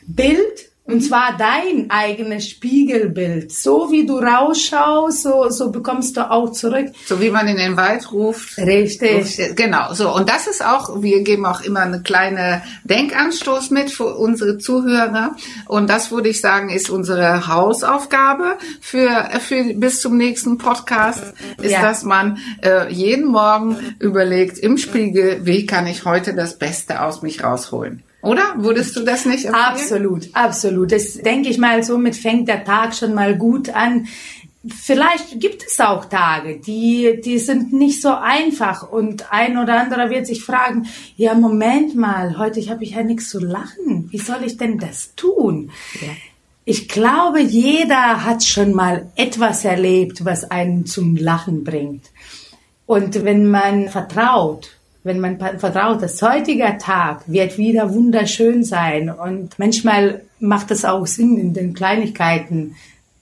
Bild 0.07 0.70
und 0.93 1.01
zwar 1.01 1.37
dein 1.37 1.91
eigenes 1.91 2.49
Spiegelbild. 2.49 3.53
So 3.53 3.91
wie 3.91 4.07
du 4.07 4.19
rausschaust, 4.19 5.23
so, 5.23 5.49
so 5.51 5.71
bekommst 5.71 6.17
du 6.17 6.31
auch 6.31 6.51
zurück. 6.53 6.89
So 7.07 7.21
wie 7.21 7.31
man 7.31 7.49
in 7.49 7.57
den 7.57 7.77
Wald 7.77 8.13
ruft. 8.13 8.59
Richtig. 8.59 9.41
Ruft, 9.41 9.57
genau, 9.57 9.93
so. 9.93 10.15
Und 10.15 10.29
das 10.29 10.47
ist 10.47 10.65
auch, 10.65 11.03
wir 11.03 11.23
geben 11.23 11.47
auch 11.47 11.61
immer 11.61 11.81
eine 11.81 12.03
kleine 12.03 12.63
Denkanstoß 12.85 13.71
mit 13.71 13.91
für 13.91 14.17
unsere 14.17 14.59
Zuhörer. 14.59 15.37
Und 15.67 15.89
das 15.89 16.11
würde 16.11 16.29
ich 16.29 16.41
sagen, 16.41 16.71
ist 16.71 16.91
unsere 16.91 17.47
Hausaufgabe 17.47 18.57
für, 18.81 19.29
für 19.41 19.75
bis 19.75 20.01
zum 20.01 20.17
nächsten 20.17 20.59
Podcast, 20.59 21.35
ist, 21.63 21.73
ja. 21.73 21.83
dass 21.83 22.05
man 22.05 22.39
äh, 22.63 22.93
jeden 22.93 23.27
Morgen 23.27 23.77
überlegt 23.99 24.59
im 24.59 24.77
Spiegel, 24.79 25.41
wie 25.45 25.67
kann 25.67 25.87
ich 25.87 26.05
heute 26.05 26.35
das 26.35 26.59
Beste 26.59 27.03
aus 27.03 27.23
mich 27.23 27.43
rausholen. 27.43 28.03
Oder? 28.23 28.55
Würdest 28.57 28.97
du 28.97 29.01
das 29.01 29.25
nicht 29.25 29.47
empfehlen? 29.47 29.65
Absolut, 29.65 30.29
absolut. 30.35 30.93
Das 30.93 31.15
denke 31.15 31.49
ich 31.49 31.59
mal, 31.59 31.83
somit 31.83 32.17
fängt 32.17 32.49
der 32.49 32.65
Tag 32.65 32.95
schon 32.95 33.15
mal 33.15 33.37
gut 33.37 33.71
an. 33.71 34.09
Vielleicht 34.69 35.41
gibt 35.41 35.65
es 35.67 35.81
auch 35.81 36.05
Tage, 36.05 36.59
die, 36.59 37.19
die 37.25 37.39
sind 37.39 37.73
nicht 37.73 38.03
so 38.03 38.11
einfach 38.11 38.91
und 38.91 39.33
ein 39.33 39.57
oder 39.57 39.81
andere 39.81 40.11
wird 40.11 40.27
sich 40.27 40.45
fragen, 40.45 40.87
ja, 41.17 41.33
Moment 41.33 41.95
mal, 41.95 42.37
heute 42.37 42.61
habe 42.69 42.85
ich 42.85 42.91
ja 42.91 43.03
nichts 43.03 43.31
zu 43.31 43.39
lachen. 43.39 44.09
Wie 44.11 44.19
soll 44.19 44.45
ich 44.45 44.59
denn 44.59 44.79
das 44.79 45.15
tun? 45.15 45.71
Ja. 46.03 46.09
Ich 46.67 46.89
glaube, 46.89 47.41
jeder 47.41 48.25
hat 48.27 48.45
schon 48.45 48.75
mal 48.75 49.11
etwas 49.17 49.65
erlebt, 49.65 50.27
was 50.27 50.51
einen 50.51 50.85
zum 50.85 51.17
Lachen 51.17 51.65
bringt. 51.65 52.05
Und 52.85 53.25
wenn 53.25 53.51
man 53.51 53.89
vertraut 53.89 54.73
wenn 55.03 55.21
man 55.21 55.39
vertraut, 55.39 56.03
das 56.03 56.21
heutige 56.21 56.77
Tag 56.79 57.23
wird 57.27 57.57
wieder 57.57 57.93
wunderschön 57.93 58.65
sein. 58.65 59.11
Und 59.11 59.59
manchmal 59.59 60.23
macht 60.39 60.71
es 60.71 60.85
auch 60.85 61.07
Sinn, 61.07 61.39
in 61.39 61.55
den 61.55 61.73
Kleinigkeiten 61.73 62.77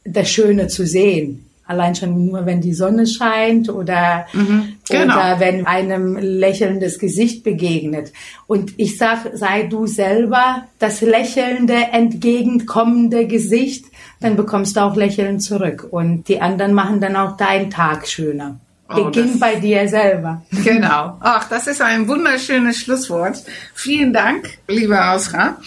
das 0.04 0.28
Schöne 0.28 0.68
zu 0.68 0.86
sehen. 0.86 1.44
Allein 1.66 1.94
schon 1.94 2.26
nur, 2.26 2.46
wenn 2.46 2.62
die 2.62 2.72
Sonne 2.72 3.06
scheint 3.06 3.68
oder, 3.68 4.26
mhm, 4.32 4.76
genau. 4.88 5.14
oder 5.14 5.38
wenn 5.38 5.66
einem 5.66 6.16
lächelndes 6.16 6.98
Gesicht 6.98 7.44
begegnet. 7.44 8.10
Und 8.46 8.72
ich 8.78 8.96
sag, 8.96 9.36
sei 9.36 9.64
du 9.64 9.86
selber 9.86 10.62
das 10.78 11.02
lächelnde, 11.02 11.74
entgegenkommende 11.92 13.26
Gesicht, 13.26 13.84
dann 14.20 14.36
bekommst 14.36 14.76
du 14.76 14.80
auch 14.80 14.96
Lächeln 14.96 15.40
zurück. 15.40 15.86
Und 15.90 16.28
die 16.28 16.40
anderen 16.40 16.72
machen 16.72 17.02
dann 17.02 17.16
auch 17.16 17.36
deinen 17.36 17.68
Tag 17.68 18.08
schöner. 18.08 18.58
Oh, 18.88 19.04
Beginn 19.04 19.38
bei 19.38 19.56
dir 19.56 19.86
selber. 19.88 20.42
Genau. 20.64 21.18
Ach, 21.20 21.48
das 21.48 21.66
ist 21.66 21.80
ein 21.82 22.08
wunderschönes 22.08 22.78
Schlusswort. 22.78 23.42
Vielen 23.74 24.12
Dank, 24.12 24.58
liebe 24.66 25.02
Ausra. 25.10 25.58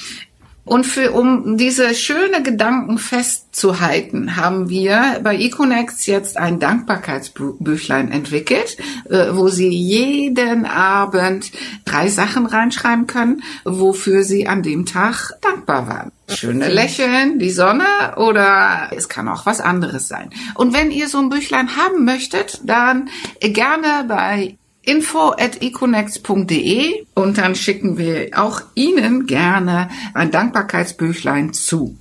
Und 0.63 0.85
für, 0.85 1.11
um 1.11 1.57
diese 1.57 1.95
schöne 1.95 2.43
Gedanken 2.43 2.99
festzuhalten, 2.99 4.35
haben 4.35 4.69
wir 4.69 5.19
bei 5.23 5.35
Econex 5.35 6.05
jetzt 6.05 6.37
ein 6.37 6.59
Dankbarkeitsbüchlein 6.59 8.11
entwickelt, 8.11 8.77
äh, 9.09 9.29
wo 9.33 9.49
Sie 9.49 9.69
jeden 9.69 10.65
Abend 10.65 11.51
drei 11.83 12.09
Sachen 12.09 12.45
reinschreiben 12.45 13.07
können, 13.07 13.41
wofür 13.65 14.23
Sie 14.23 14.47
an 14.47 14.61
dem 14.61 14.85
Tag 14.85 15.31
dankbar 15.41 15.87
waren. 15.87 16.11
Schöne 16.29 16.69
Lächeln, 16.69 17.39
die 17.39 17.49
Sonne 17.49 18.15
oder 18.17 18.91
es 18.95 19.09
kann 19.09 19.27
auch 19.27 19.45
was 19.45 19.61
anderes 19.61 20.07
sein. 20.07 20.29
Und 20.55 20.73
wenn 20.73 20.91
ihr 20.91 21.09
so 21.09 21.17
ein 21.17 21.29
Büchlein 21.29 21.75
haben 21.75 22.05
möchtet, 22.05 22.61
dann 22.63 23.09
gerne 23.41 24.05
bei 24.07 24.57
info 24.83 25.31
at 25.31 25.61
econex.de 25.61 27.05
und 27.13 27.37
dann 27.37 27.55
schicken 27.55 27.97
wir 27.97 28.29
auch 28.35 28.61
Ihnen 28.75 29.27
gerne 29.27 29.89
ein 30.13 30.31
Dankbarkeitsbüchlein 30.31 31.53
zu. 31.53 31.97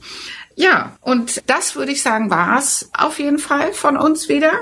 Ja, 0.56 0.96
und 1.00 1.42
das 1.46 1.76
würde 1.76 1.92
ich 1.92 2.02
sagen, 2.02 2.30
war's 2.30 2.90
auf 2.92 3.18
jeden 3.18 3.38
Fall 3.38 3.72
von 3.72 3.96
uns 3.96 4.28
wieder. 4.28 4.52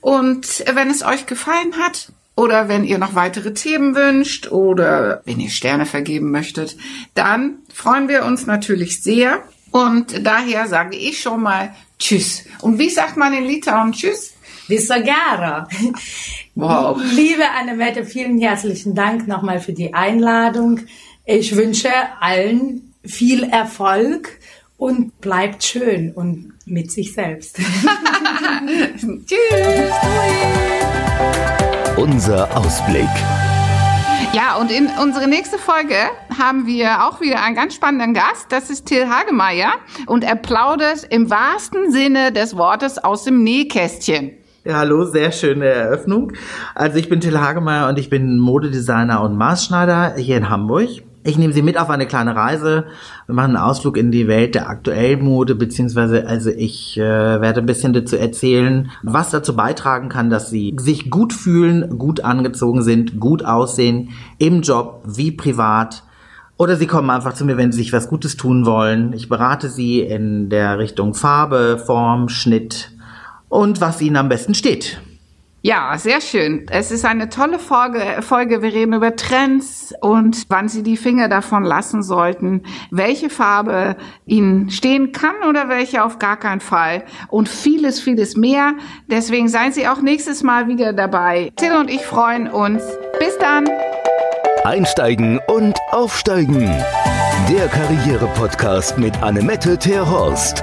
Und 0.00 0.64
wenn 0.72 0.90
es 0.90 1.02
euch 1.02 1.26
gefallen 1.26 1.76
hat, 1.78 2.12
oder 2.38 2.68
wenn 2.68 2.84
ihr 2.84 2.98
noch 2.98 3.16
weitere 3.16 3.52
Themen 3.52 3.96
wünscht 3.96 4.52
oder 4.52 5.22
wenn 5.24 5.40
ihr 5.40 5.50
Sterne 5.50 5.86
vergeben 5.86 6.30
möchtet, 6.30 6.76
dann 7.14 7.58
freuen 7.74 8.08
wir 8.08 8.24
uns 8.24 8.46
natürlich 8.46 9.02
sehr. 9.02 9.42
Und 9.72 10.24
daher 10.24 10.68
sage 10.68 10.96
ich 10.96 11.20
schon 11.20 11.42
mal 11.42 11.74
Tschüss. 11.98 12.44
Und 12.60 12.78
wie 12.78 12.90
sagt 12.90 13.16
man 13.16 13.34
in 13.34 13.44
Litauen 13.44 13.90
Tschüss? 13.90 14.34
Visagara. 14.68 15.66
Wow. 16.54 17.00
Liebe 17.12 17.44
Annemette, 17.58 18.04
vielen 18.04 18.38
herzlichen 18.38 18.94
Dank 18.94 19.26
nochmal 19.26 19.60
für 19.60 19.72
die 19.72 19.94
Einladung. 19.94 20.80
Ich 21.24 21.56
wünsche 21.56 21.90
allen 22.20 22.94
viel 23.04 23.44
Erfolg 23.44 24.38
und 24.76 25.20
bleibt 25.20 25.64
schön 25.64 26.12
und 26.12 26.52
mit 26.66 26.92
sich 26.92 27.14
selbst. 27.14 27.56
Tschüss. 29.26 29.92
Unser 31.96 32.56
Ausblick. 32.56 33.08
Ja, 34.34 34.56
und 34.56 34.70
in 34.70 34.88
unsere 35.02 35.26
nächste 35.26 35.58
Folge 35.58 35.96
haben 36.36 36.66
wir 36.66 37.06
auch 37.06 37.22
wieder 37.22 37.42
einen 37.42 37.56
ganz 37.56 37.74
spannenden 37.74 38.12
Gast. 38.12 38.46
Das 38.50 38.68
ist 38.68 38.84
Till 38.84 39.08
Hagemeyer 39.08 39.72
und 40.06 40.22
er 40.22 40.36
plaudert 40.36 41.06
im 41.08 41.30
wahrsten 41.30 41.90
Sinne 41.90 42.30
des 42.30 42.56
Wortes 42.56 42.98
aus 42.98 43.24
dem 43.24 43.42
Nähkästchen. 43.42 44.32
Ja, 44.64 44.78
hallo, 44.78 45.04
sehr 45.04 45.30
schöne 45.30 45.66
Eröffnung. 45.66 46.32
Also 46.74 46.98
ich 46.98 47.08
bin 47.08 47.20
Till 47.20 47.38
Hagemeyer 47.38 47.88
und 47.88 47.96
ich 47.96 48.10
bin 48.10 48.38
Modedesigner 48.38 49.22
und 49.22 49.36
Maßschneider 49.36 50.14
hier 50.16 50.36
in 50.36 50.50
Hamburg. 50.50 50.88
Ich 51.22 51.38
nehme 51.38 51.52
Sie 51.52 51.62
mit 51.62 51.78
auf 51.78 51.90
eine 51.90 52.06
kleine 52.06 52.34
Reise. 52.34 52.86
Wir 53.26 53.34
machen 53.36 53.54
einen 53.54 53.64
Ausflug 53.64 53.96
in 53.96 54.10
die 54.10 54.26
Welt 54.26 54.56
der 54.56 54.68
aktuellen 54.68 55.22
Mode, 55.22 55.54
beziehungsweise 55.54 56.26
also 56.26 56.50
ich 56.50 56.98
äh, 56.98 57.00
werde 57.40 57.60
ein 57.60 57.66
bisschen 57.66 57.92
dazu 57.92 58.16
erzählen, 58.16 58.90
was 59.04 59.30
dazu 59.30 59.54
beitragen 59.54 60.08
kann, 60.08 60.28
dass 60.28 60.50
Sie 60.50 60.74
sich 60.76 61.08
gut 61.08 61.32
fühlen, 61.32 61.96
gut 61.96 62.24
angezogen 62.24 62.82
sind, 62.82 63.20
gut 63.20 63.44
aussehen, 63.44 64.10
im 64.38 64.62
Job 64.62 65.02
wie 65.06 65.30
privat. 65.30 66.02
Oder 66.56 66.74
Sie 66.74 66.88
kommen 66.88 67.10
einfach 67.10 67.34
zu 67.34 67.44
mir, 67.44 67.56
wenn 67.56 67.70
Sie 67.70 67.78
sich 67.78 67.92
was 67.92 68.08
Gutes 68.08 68.36
tun 68.36 68.66
wollen. 68.66 69.12
Ich 69.12 69.28
berate 69.28 69.68
Sie 69.68 70.00
in 70.00 70.48
der 70.48 70.80
Richtung 70.80 71.14
Farbe, 71.14 71.80
Form, 71.86 72.28
Schnitt 72.28 72.97
und 73.48 73.80
was 73.80 74.00
Ihnen 74.00 74.16
am 74.16 74.28
besten 74.28 74.54
steht. 74.54 75.00
Ja, 75.60 75.98
sehr 75.98 76.20
schön. 76.20 76.66
Es 76.70 76.92
ist 76.92 77.04
eine 77.04 77.30
tolle 77.30 77.58
Folge, 77.58 78.22
Folge. 78.22 78.62
Wir 78.62 78.72
reden 78.72 78.92
über 78.92 79.16
Trends 79.16 79.92
und 80.00 80.46
wann 80.48 80.68
Sie 80.68 80.84
die 80.84 80.96
Finger 80.96 81.28
davon 81.28 81.64
lassen 81.64 82.04
sollten, 82.04 82.62
welche 82.92 83.28
Farbe 83.28 83.96
Ihnen 84.24 84.70
stehen 84.70 85.10
kann 85.10 85.34
oder 85.48 85.68
welche 85.68 86.04
auf 86.04 86.20
gar 86.20 86.36
keinen 86.36 86.60
Fall 86.60 87.02
und 87.28 87.48
vieles, 87.48 88.00
vieles 88.00 88.36
mehr. 88.36 88.74
Deswegen 89.08 89.48
seien 89.48 89.72
Sie 89.72 89.88
auch 89.88 90.00
nächstes 90.00 90.44
Mal 90.44 90.68
wieder 90.68 90.92
dabei. 90.92 91.50
Till 91.56 91.72
und 91.72 91.90
ich 91.90 92.02
freuen 92.02 92.46
uns. 92.48 92.84
Bis 93.18 93.36
dann. 93.38 93.68
Einsteigen 94.62 95.40
und 95.48 95.76
aufsteigen. 95.90 96.70
Der 97.50 97.66
Karriere-Podcast 97.66 98.96
mit 98.96 99.20
Annemette 99.22 99.76
Terhorst. 99.76 100.62